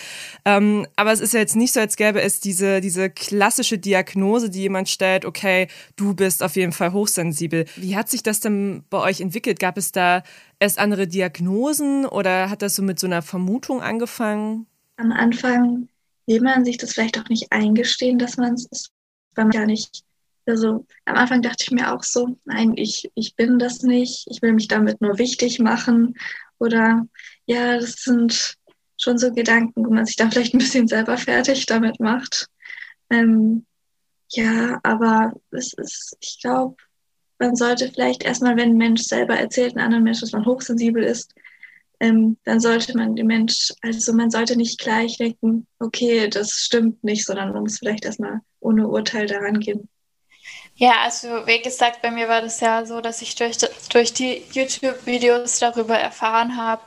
Ähm, 0.45 0.87
aber 0.95 1.11
es 1.11 1.19
ist 1.19 1.33
ja 1.33 1.41
jetzt 1.41 1.55
nicht 1.55 1.73
so, 1.73 1.79
als 1.79 1.97
gäbe 1.97 2.21
es 2.21 2.39
diese, 2.39 2.79
diese 2.79 3.09
klassische 3.09 3.77
Diagnose, 3.77 4.49
die 4.49 4.61
jemand 4.61 4.87
stellt, 4.87 5.25
okay, 5.25 5.67
du 5.97 6.13
bist 6.13 6.41
auf 6.41 6.55
jeden 6.55 6.71
Fall 6.71 6.93
hochsensibel. 6.93 7.65
Wie 7.75 7.95
hat 7.95 8.09
sich 8.09 8.23
das 8.23 8.39
denn 8.39 8.83
bei 8.89 8.99
euch 8.99 9.19
entwickelt? 9.19 9.59
Gab 9.59 9.77
es 9.77 9.91
da 9.91 10.23
erst 10.59 10.79
andere 10.79 11.07
Diagnosen 11.07 12.05
oder 12.05 12.49
hat 12.49 12.61
das 12.61 12.75
so 12.75 12.81
mit 12.81 12.99
so 12.99 13.07
einer 13.07 13.21
Vermutung 13.21 13.81
angefangen? 13.81 14.67
Am 14.97 15.11
Anfang 15.11 15.89
will 16.27 16.41
man 16.41 16.63
sich 16.63 16.77
das 16.77 16.93
vielleicht 16.93 17.19
auch 17.19 17.27
nicht 17.27 17.51
eingestehen, 17.51 18.19
dass 18.19 18.37
man 18.37 18.53
es 18.53 18.67
ist, 18.67 18.91
weil 19.35 19.45
man 19.45 19.51
gar 19.51 19.65
nicht. 19.65 20.03
Also 20.45 20.85
am 21.05 21.15
Anfang 21.15 21.41
dachte 21.41 21.63
ich 21.63 21.71
mir 21.71 21.93
auch 21.93 22.03
so, 22.03 22.37
nein, 22.45 22.73
ich, 22.75 23.11
ich 23.15 23.35
bin 23.35 23.59
das 23.59 23.83
nicht, 23.83 24.27
ich 24.29 24.41
will 24.41 24.53
mich 24.53 24.67
damit 24.67 24.99
nur 25.01 25.17
wichtig 25.17 25.59
machen. 25.59 26.15
Oder 26.57 27.07
ja, 27.45 27.77
das 27.77 28.03
sind 28.03 28.55
schon 28.97 29.17
so 29.17 29.31
Gedanken, 29.31 29.85
wo 29.85 29.91
man 29.91 30.05
sich 30.05 30.15
dann 30.15 30.31
vielleicht 30.31 30.53
ein 30.53 30.59
bisschen 30.59 30.87
selber 30.87 31.17
fertig 31.17 31.65
damit 31.65 31.99
macht. 31.99 32.47
Ähm, 33.09 33.65
ja, 34.29 34.79
aber 34.83 35.33
es 35.51 35.73
ist, 35.73 36.17
ich 36.21 36.39
glaube, 36.41 36.75
man 37.39 37.55
sollte 37.55 37.91
vielleicht 37.91 38.23
erstmal, 38.23 38.55
wenn 38.55 38.71
ein 38.71 38.77
Mensch 38.77 39.01
selber 39.01 39.35
erzählt, 39.35 39.75
einem 39.75 39.85
anderen 39.85 40.03
Mensch, 40.03 40.21
dass 40.21 40.31
man 40.31 40.45
hochsensibel 40.45 41.03
ist, 41.03 41.33
ähm, 42.01 42.37
dann 42.45 42.59
sollte 42.59 42.97
man 42.97 43.15
dem 43.15 43.27
Mensch, 43.27 43.71
also 43.83 44.11
man 44.11 44.31
sollte 44.31 44.55
nicht 44.55 44.79
gleich 44.79 45.17
denken, 45.17 45.67
okay, 45.79 46.27
das 46.27 46.51
stimmt 46.51 47.03
nicht, 47.03 47.25
sondern 47.25 47.53
man 47.53 47.61
muss 47.61 47.77
vielleicht 47.77 48.05
erstmal 48.05 48.41
ohne 48.59 48.87
Urteil 48.87 49.27
daran 49.27 49.59
gehen. 49.59 49.87
Ja, 50.75 50.93
also 51.03 51.27
wie 51.45 51.61
gesagt, 51.61 52.01
bei 52.01 52.09
mir 52.09 52.27
war 52.27 52.41
das 52.41 52.59
ja 52.59 52.87
so, 52.87 53.01
dass 53.01 53.21
ich 53.21 53.35
durch, 53.35 53.57
durch 53.91 54.13
die 54.13 54.43
YouTube-Videos 54.51 55.59
darüber 55.59 55.95
erfahren 55.95 56.57
habe. 56.57 56.81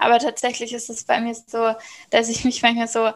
Aber 0.00 0.18
tatsächlich 0.18 0.72
ist 0.72 0.90
es 0.90 1.04
bei 1.04 1.20
mir 1.20 1.34
so, 1.34 1.72
dass 2.10 2.28
ich 2.28 2.44
mich 2.44 2.60
manchmal 2.62 2.88
so 2.88 3.12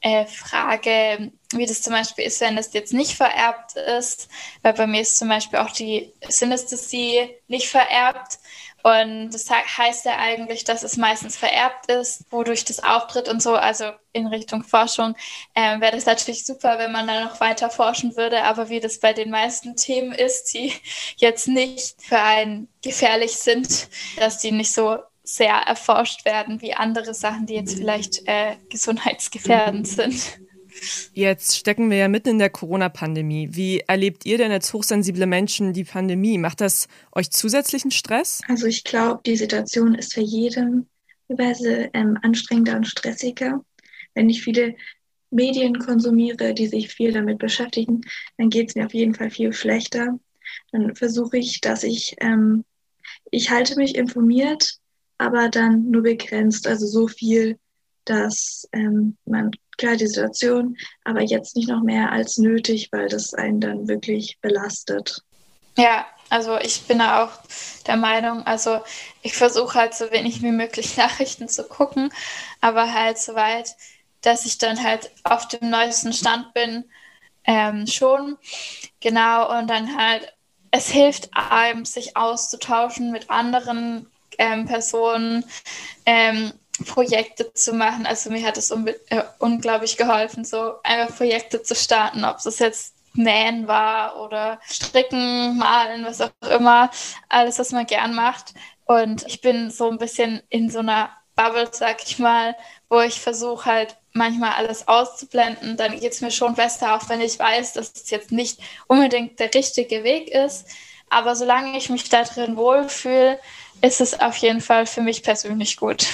äh, 0.00 0.24
frage, 0.24 1.32
wie 1.52 1.66
das 1.66 1.82
zum 1.82 1.92
Beispiel 1.92 2.24
ist, 2.24 2.40
wenn 2.40 2.56
das 2.56 2.72
jetzt 2.72 2.94
nicht 2.94 3.14
vererbt 3.14 3.76
ist. 3.76 4.30
Weil 4.62 4.72
bei 4.72 4.86
mir 4.86 5.02
ist 5.02 5.18
zum 5.18 5.28
Beispiel 5.28 5.58
auch 5.58 5.70
die 5.70 6.14
Synesthesie 6.30 7.36
nicht 7.48 7.68
vererbt. 7.68 8.38
Und 8.84 9.30
das 9.30 9.48
heißt 9.48 10.04
ja 10.04 10.18
eigentlich, 10.18 10.64
dass 10.64 10.82
es 10.82 10.98
meistens 10.98 11.38
vererbt 11.38 11.90
ist, 11.90 12.30
wodurch 12.30 12.66
das 12.66 12.84
auftritt 12.84 13.30
und 13.30 13.40
so. 13.40 13.54
Also 13.54 13.86
in 14.12 14.26
Richtung 14.26 14.62
Forschung 14.62 15.16
äh, 15.54 15.80
wäre 15.80 15.92
das 15.92 16.04
natürlich 16.04 16.44
super, 16.44 16.78
wenn 16.78 16.92
man 16.92 17.06
da 17.06 17.24
noch 17.24 17.40
weiter 17.40 17.70
forschen 17.70 18.14
würde. 18.14 18.42
Aber 18.42 18.68
wie 18.68 18.80
das 18.80 19.00
bei 19.00 19.14
den 19.14 19.30
meisten 19.30 19.74
Themen 19.76 20.12
ist, 20.12 20.52
die 20.52 20.70
jetzt 21.16 21.48
nicht 21.48 22.02
für 22.02 22.20
einen 22.20 22.68
gefährlich 22.82 23.32
sind, 23.38 23.88
dass 24.18 24.36
die 24.36 24.52
nicht 24.52 24.74
so 24.74 24.98
sehr 25.22 25.54
erforscht 25.54 26.26
werden 26.26 26.60
wie 26.60 26.74
andere 26.74 27.14
Sachen, 27.14 27.46
die 27.46 27.54
jetzt 27.54 27.78
vielleicht 27.78 28.28
äh, 28.28 28.56
gesundheitsgefährdend 28.68 29.88
sind. 29.88 30.40
Jetzt 31.12 31.56
stecken 31.56 31.90
wir 31.90 31.96
ja 31.98 32.08
mitten 32.08 32.30
in 32.30 32.38
der 32.38 32.50
Corona-Pandemie. 32.50 33.50
Wie 33.52 33.80
erlebt 33.80 34.26
ihr 34.26 34.38
denn 34.38 34.50
als 34.50 34.72
hochsensible 34.72 35.26
Menschen 35.26 35.72
die 35.72 35.84
Pandemie? 35.84 36.38
Macht 36.38 36.60
das 36.60 36.88
euch 37.12 37.30
zusätzlichen 37.30 37.90
Stress? 37.90 38.40
Also 38.48 38.66
ich 38.66 38.84
glaube, 38.84 39.20
die 39.24 39.36
Situation 39.36 39.94
ist 39.94 40.14
für 40.14 40.20
jeden 40.20 40.88
teilweise 41.28 41.90
ähm, 41.92 42.18
anstrengender 42.22 42.76
und 42.76 42.86
stressiger. 42.86 43.64
Wenn 44.14 44.28
ich 44.28 44.42
viele 44.42 44.74
Medien 45.30 45.78
konsumiere, 45.78 46.54
die 46.54 46.66
sich 46.66 46.88
viel 46.88 47.12
damit 47.12 47.38
beschäftigen, 47.38 48.02
dann 48.38 48.50
geht 48.50 48.68
es 48.68 48.74
mir 48.74 48.86
auf 48.86 48.94
jeden 48.94 49.14
Fall 49.14 49.30
viel 49.30 49.52
schlechter. 49.52 50.18
Dann 50.72 50.94
versuche 50.94 51.38
ich, 51.38 51.60
dass 51.60 51.82
ich, 51.82 52.14
ähm, 52.20 52.64
ich 53.30 53.50
halte 53.50 53.76
mich 53.76 53.96
informiert, 53.96 54.78
aber 55.18 55.48
dann 55.48 55.90
nur 55.90 56.02
begrenzt, 56.02 56.66
also 56.66 56.86
so 56.86 57.08
viel, 57.08 57.58
dass 58.04 58.68
ähm, 58.72 59.16
man 59.24 59.50
klar 59.76 59.96
die 59.96 60.06
Situation, 60.06 60.76
aber 61.04 61.22
jetzt 61.22 61.56
nicht 61.56 61.68
noch 61.68 61.82
mehr 61.82 62.12
als 62.12 62.38
nötig, 62.38 62.88
weil 62.92 63.08
das 63.08 63.34
einen 63.34 63.60
dann 63.60 63.88
wirklich 63.88 64.38
belastet. 64.40 65.22
Ja, 65.76 66.06
also 66.30 66.58
ich 66.58 66.82
bin 66.82 66.98
da 66.98 67.24
auch 67.24 67.30
der 67.86 67.96
Meinung, 67.96 68.46
also 68.46 68.80
ich 69.22 69.34
versuche 69.34 69.78
halt 69.78 69.94
so 69.94 70.10
wenig 70.10 70.42
wie 70.42 70.52
möglich 70.52 70.96
Nachrichten 70.96 71.48
zu 71.48 71.64
gucken, 71.64 72.12
aber 72.60 72.92
halt 72.92 73.18
so 73.18 73.34
weit, 73.34 73.74
dass 74.22 74.46
ich 74.46 74.58
dann 74.58 74.82
halt 74.82 75.10
auf 75.22 75.48
dem 75.48 75.70
neuesten 75.70 76.12
Stand 76.12 76.54
bin, 76.54 76.84
ähm, 77.44 77.86
schon. 77.86 78.38
Genau, 79.00 79.58
und 79.58 79.68
dann 79.68 79.96
halt, 79.96 80.32
es 80.70 80.88
hilft 80.88 81.30
einem, 81.34 81.84
sich 81.84 82.16
auszutauschen 82.16 83.10
mit 83.10 83.30
anderen 83.30 84.06
ähm, 84.38 84.64
Personen. 84.66 85.44
Ähm, 86.06 86.52
Projekte 86.86 87.52
zu 87.54 87.72
machen. 87.72 88.06
Also 88.06 88.30
mir 88.30 88.44
hat 88.46 88.56
es 88.56 88.70
äh, 88.70 89.22
unglaublich 89.38 89.96
geholfen, 89.96 90.44
so 90.44 90.74
einfach 90.82 91.16
Projekte 91.16 91.62
zu 91.62 91.74
starten, 91.74 92.24
ob 92.24 92.38
es 92.44 92.58
jetzt 92.58 92.94
Nähen 93.14 93.68
war 93.68 94.20
oder 94.20 94.60
Stricken, 94.68 95.56
Malen, 95.56 96.04
was 96.04 96.20
auch 96.20 96.30
immer, 96.50 96.90
alles, 97.28 97.58
was 97.58 97.70
man 97.70 97.86
gern 97.86 98.14
macht. 98.14 98.54
Und 98.86 99.24
ich 99.26 99.40
bin 99.40 99.70
so 99.70 99.88
ein 99.88 99.98
bisschen 99.98 100.42
in 100.48 100.68
so 100.68 100.80
einer 100.80 101.10
Bubble, 101.36 101.68
sag 101.72 102.02
ich 102.04 102.18
mal, 102.18 102.56
wo 102.88 103.00
ich 103.00 103.20
versuche 103.20 103.64
halt 103.66 103.96
manchmal 104.12 104.52
alles 104.52 104.86
auszublenden. 104.88 105.76
Dann 105.76 105.98
geht 105.98 106.12
es 106.12 106.20
mir 106.20 106.30
schon 106.30 106.54
besser, 106.54 106.94
auch 106.94 107.08
wenn 107.08 107.20
ich 107.20 107.38
weiß, 107.38 107.74
dass 107.74 107.92
es 107.94 108.10
jetzt 108.10 108.32
nicht 108.32 108.60
unbedingt 108.86 109.38
der 109.38 109.52
richtige 109.54 110.04
Weg 110.04 110.28
ist. 110.28 110.66
Aber 111.08 111.36
solange 111.36 111.76
ich 111.78 111.90
mich 111.90 112.08
da 112.08 112.24
drin 112.24 112.56
wohlfühle, 112.56 113.38
ist 113.80 114.00
es 114.00 114.18
auf 114.18 114.36
jeden 114.38 114.60
Fall 114.60 114.86
für 114.86 115.02
mich 115.02 115.22
persönlich 115.22 115.76
gut. 115.76 116.06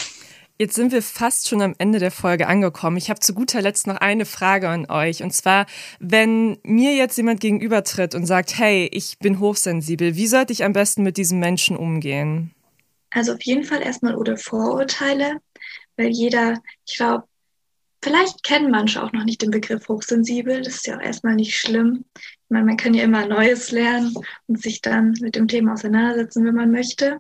Jetzt 0.61 0.75
sind 0.75 0.93
wir 0.93 1.01
fast 1.01 1.49
schon 1.49 1.63
am 1.63 1.75
Ende 1.79 1.99
der 1.99 2.11
Folge 2.11 2.47
angekommen. 2.47 2.99
Ich 2.99 3.09
habe 3.09 3.19
zu 3.19 3.33
guter 3.33 3.63
Letzt 3.63 3.87
noch 3.87 3.97
eine 3.97 4.27
Frage 4.27 4.69
an 4.69 4.91
euch. 4.91 5.23
Und 5.23 5.33
zwar, 5.33 5.65
wenn 6.01 6.59
mir 6.65 6.95
jetzt 6.95 7.17
jemand 7.17 7.41
gegenübertritt 7.41 8.15
und 8.15 8.27
sagt, 8.27 8.59
hey, 8.59 8.87
ich 8.93 9.19
bin 9.21 9.41
hochsensibel, 9.41 10.17
wie 10.17 10.27
sollte 10.27 10.53
ich 10.53 10.63
am 10.63 10.75
besten 10.75 11.03
mit 11.03 11.17
diesem 11.17 11.39
Menschen 11.39 11.79
umgehen? 11.79 12.51
Also 13.09 13.33
auf 13.33 13.41
jeden 13.41 13.65
Fall 13.65 13.81
erstmal 13.81 14.15
oder 14.15 14.37
Vorurteile, 14.37 15.41
weil 15.97 16.09
jeder, 16.09 16.61
ich 16.87 16.99
glaube, 16.99 17.25
vielleicht 18.03 18.45
kennen 18.45 18.71
manche 18.71 19.03
auch 19.03 19.13
noch 19.13 19.25
nicht 19.25 19.41
den 19.41 19.53
Begriff 19.53 19.89
hochsensibel. 19.89 20.61
Das 20.61 20.75
ist 20.75 20.87
ja 20.87 20.99
auch 20.99 21.03
erstmal 21.03 21.37
nicht 21.37 21.57
schlimm. 21.57 22.05
Ich 22.15 22.51
meine, 22.51 22.67
man 22.67 22.77
kann 22.77 22.93
ja 22.93 23.05
immer 23.05 23.27
Neues 23.27 23.71
lernen 23.71 24.13
und 24.47 24.61
sich 24.61 24.83
dann 24.83 25.15
mit 25.23 25.37
dem 25.37 25.49
Thema 25.49 25.73
auseinandersetzen, 25.73 26.45
wenn 26.45 26.55
man 26.55 26.71
möchte 26.71 27.19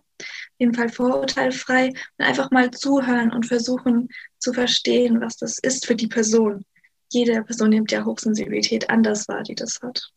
jeden 0.60 0.74
Fall 0.74 0.88
vorurteilfrei 0.88 1.88
und 1.88 2.24
einfach 2.24 2.50
mal 2.50 2.70
zuhören 2.70 3.32
und 3.32 3.46
versuchen 3.46 4.08
zu 4.38 4.52
verstehen, 4.52 5.20
was 5.20 5.36
das 5.36 5.58
ist 5.58 5.86
für 5.86 5.96
die 5.96 6.06
Person. 6.06 6.64
Jede 7.10 7.42
Person 7.42 7.70
nimmt 7.70 7.90
ja 7.90 8.04
Hochsensibilität 8.04 8.88
anders 8.88 9.26
wahr, 9.26 9.42
die 9.42 9.56
das 9.56 9.80
hat. 9.82 10.10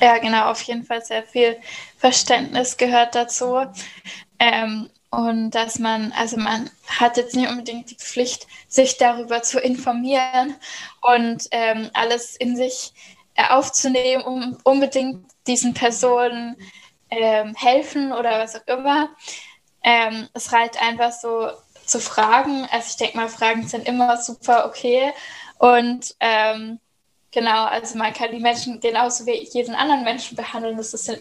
Ja, 0.00 0.18
genau, 0.18 0.50
auf 0.50 0.62
jeden 0.62 0.84
Fall 0.84 1.04
sehr 1.04 1.24
viel 1.24 1.56
Verständnis 1.96 2.76
gehört 2.76 3.14
dazu. 3.14 3.66
Ähm, 4.38 4.88
und 5.10 5.50
dass 5.50 5.78
man, 5.78 6.12
also 6.12 6.36
man 6.36 6.70
hat 6.86 7.16
jetzt 7.16 7.34
nicht 7.36 7.50
unbedingt 7.50 7.90
die 7.90 7.96
Pflicht, 7.96 8.46
sich 8.68 8.96
darüber 8.96 9.42
zu 9.42 9.60
informieren 9.60 10.54
und 11.02 11.48
ähm, 11.50 11.90
alles 11.92 12.36
in 12.36 12.56
sich 12.56 12.94
äh, 13.34 13.44
aufzunehmen, 13.48 14.22
um 14.22 14.56
unbedingt 14.64 15.26
diesen 15.46 15.74
Personen 15.74 16.56
ähm, 17.10 17.54
helfen 17.54 18.12
oder 18.12 18.38
was 18.38 18.56
auch 18.56 18.66
immer. 18.66 19.10
Ähm, 19.82 20.28
es 20.32 20.52
reicht 20.52 20.80
einfach 20.80 21.12
so 21.12 21.50
zu 21.84 22.00
fragen. 22.00 22.66
Also 22.70 22.88
ich 22.90 22.96
denke 22.96 23.16
mal, 23.16 23.28
Fragen 23.28 23.66
sind 23.66 23.86
immer 23.86 24.16
super 24.16 24.66
okay. 24.66 25.12
Und 25.58 26.14
ähm, 26.20 26.78
genau, 27.30 27.64
also 27.64 27.98
man 27.98 28.12
kann 28.12 28.32
die 28.32 28.40
Menschen 28.40 28.80
genauso 28.80 29.26
wie 29.26 29.48
jeden 29.52 29.74
anderen 29.74 30.04
Menschen 30.04 30.36
behandeln. 30.36 30.76
Das 30.76 30.94
ist 30.94 31.08
ja 31.08 31.16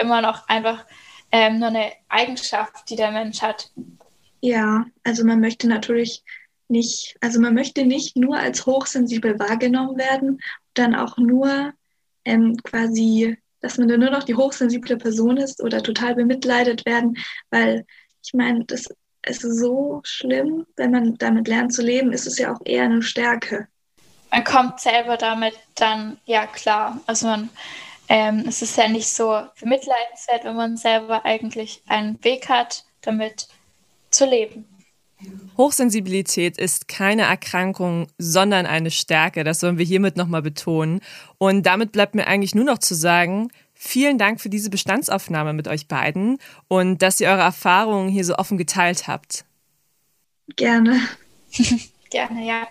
immer 0.00 0.20
noch 0.20 0.48
einfach 0.48 0.84
ähm, 1.32 1.58
nur 1.58 1.68
eine 1.68 1.92
Eigenschaft, 2.08 2.88
die 2.90 2.96
der 2.96 3.10
Mensch 3.10 3.42
hat. 3.42 3.70
Ja, 4.40 4.86
also 5.04 5.24
man 5.24 5.40
möchte 5.40 5.68
natürlich 5.68 6.22
nicht, 6.68 7.16
also 7.20 7.40
man 7.40 7.54
möchte 7.54 7.84
nicht 7.84 8.16
nur 8.16 8.36
als 8.36 8.66
hochsensibel 8.66 9.38
wahrgenommen 9.38 9.96
werden, 9.96 10.40
dann 10.74 10.94
auch 10.94 11.16
nur 11.16 11.72
ähm, 12.24 12.56
quasi, 12.62 13.38
dass 13.60 13.78
man 13.78 13.88
dann 13.88 14.00
nur 14.00 14.10
noch 14.10 14.24
die 14.24 14.34
hochsensible 14.34 14.96
Person 14.96 15.36
ist 15.36 15.62
oder 15.62 15.82
total 15.82 16.14
bemitleidet 16.14 16.84
werden, 16.86 17.16
weil 17.50 17.86
ich 18.26 18.34
meine, 18.34 18.64
das 18.64 18.88
ist 19.24 19.42
so 19.42 20.00
schlimm, 20.04 20.66
wenn 20.76 20.90
man 20.90 21.16
damit 21.18 21.48
lernt 21.48 21.72
zu 21.72 21.82
leben, 21.82 22.12
ist 22.12 22.26
es 22.26 22.38
ja 22.38 22.54
auch 22.54 22.60
eher 22.64 22.84
eine 22.84 23.02
Stärke. 23.02 23.68
Man 24.30 24.44
kommt 24.44 24.80
selber 24.80 25.16
damit 25.16 25.54
dann, 25.76 26.18
ja 26.26 26.46
klar. 26.46 27.00
Also 27.06 27.26
man, 27.26 27.48
ähm, 28.08 28.44
es 28.48 28.62
ist 28.62 28.76
ja 28.76 28.88
nicht 28.88 29.08
so 29.08 29.42
bemitleidenswert, 29.60 30.44
wenn 30.44 30.56
man 30.56 30.76
selber 30.76 31.24
eigentlich 31.24 31.82
einen 31.86 32.22
Weg 32.24 32.48
hat, 32.48 32.84
damit 33.00 33.48
zu 34.10 34.26
leben. 34.26 34.66
Hochsensibilität 35.56 36.58
ist 36.58 36.88
keine 36.88 37.22
Erkrankung, 37.22 38.08
sondern 38.18 38.66
eine 38.66 38.90
Stärke. 38.90 39.44
Das 39.44 39.60
sollen 39.60 39.78
wir 39.78 39.86
hiermit 39.86 40.16
nochmal 40.16 40.42
betonen. 40.42 41.00
Und 41.38 41.64
damit 41.64 41.92
bleibt 41.92 42.14
mir 42.14 42.26
eigentlich 42.26 42.54
nur 42.54 42.64
noch 42.64 42.78
zu 42.78 42.94
sagen, 42.94 43.48
vielen 43.76 44.18
Dank 44.18 44.40
für 44.40 44.48
diese 44.48 44.70
Bestandsaufnahme 44.70 45.52
mit 45.52 45.68
euch 45.68 45.86
beiden 45.86 46.38
und 46.66 47.02
dass 47.02 47.20
ihr 47.20 47.28
eure 47.28 47.42
Erfahrungen 47.42 48.08
hier 48.08 48.24
so 48.24 48.36
offen 48.36 48.58
geteilt 48.58 49.06
habt. 49.06 49.44
Gerne. 50.56 51.00
Gerne, 52.10 52.46
ja. 52.46 52.66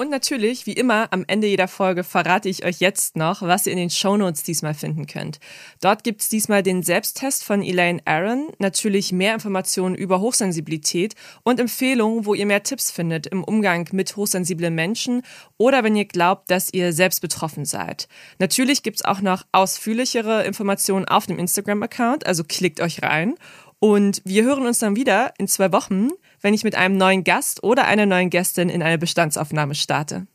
Und 0.00 0.08
natürlich, 0.08 0.64
wie 0.64 0.72
immer, 0.72 1.08
am 1.10 1.26
Ende 1.26 1.46
jeder 1.46 1.68
Folge 1.68 2.04
verrate 2.04 2.48
ich 2.48 2.64
euch 2.64 2.80
jetzt 2.80 3.16
noch, 3.16 3.42
was 3.42 3.66
ihr 3.66 3.72
in 3.72 3.78
den 3.78 3.90
Shownotes 3.90 4.42
diesmal 4.42 4.72
finden 4.72 5.06
könnt. 5.06 5.40
Dort 5.82 6.04
gibt 6.04 6.22
es 6.22 6.30
diesmal 6.30 6.62
den 6.62 6.82
Selbsttest 6.82 7.44
von 7.44 7.62
Elaine 7.62 8.00
Aaron, 8.06 8.48
natürlich 8.58 9.12
mehr 9.12 9.34
Informationen 9.34 9.94
über 9.94 10.22
Hochsensibilität 10.22 11.16
und 11.42 11.60
Empfehlungen, 11.60 12.24
wo 12.24 12.32
ihr 12.32 12.46
mehr 12.46 12.62
Tipps 12.62 12.90
findet 12.90 13.26
im 13.26 13.44
Umgang 13.44 13.90
mit 13.92 14.16
hochsensiblen 14.16 14.74
Menschen 14.74 15.20
oder 15.58 15.84
wenn 15.84 15.96
ihr 15.96 16.06
glaubt, 16.06 16.50
dass 16.50 16.72
ihr 16.72 16.94
selbst 16.94 17.20
betroffen 17.20 17.66
seid. 17.66 18.08
Natürlich 18.38 18.82
gibt 18.82 18.96
es 18.96 19.04
auch 19.04 19.20
noch 19.20 19.44
ausführlichere 19.52 20.44
Informationen 20.46 21.04
auf 21.04 21.26
dem 21.26 21.38
Instagram-Account, 21.38 22.24
also 22.24 22.42
klickt 22.42 22.80
euch 22.80 23.02
rein. 23.02 23.34
Und 23.80 24.22
wir 24.24 24.44
hören 24.44 24.66
uns 24.66 24.78
dann 24.78 24.94
wieder 24.94 25.34
in 25.38 25.48
zwei 25.48 25.72
Wochen 25.72 26.10
wenn 26.40 26.54
ich 26.54 26.64
mit 26.64 26.74
einem 26.74 26.96
neuen 26.96 27.24
Gast 27.24 27.62
oder 27.62 27.86
einer 27.86 28.06
neuen 28.06 28.30
Gästin 28.30 28.68
in 28.68 28.82
eine 28.82 28.98
Bestandsaufnahme 28.98 29.74
starte. 29.74 30.26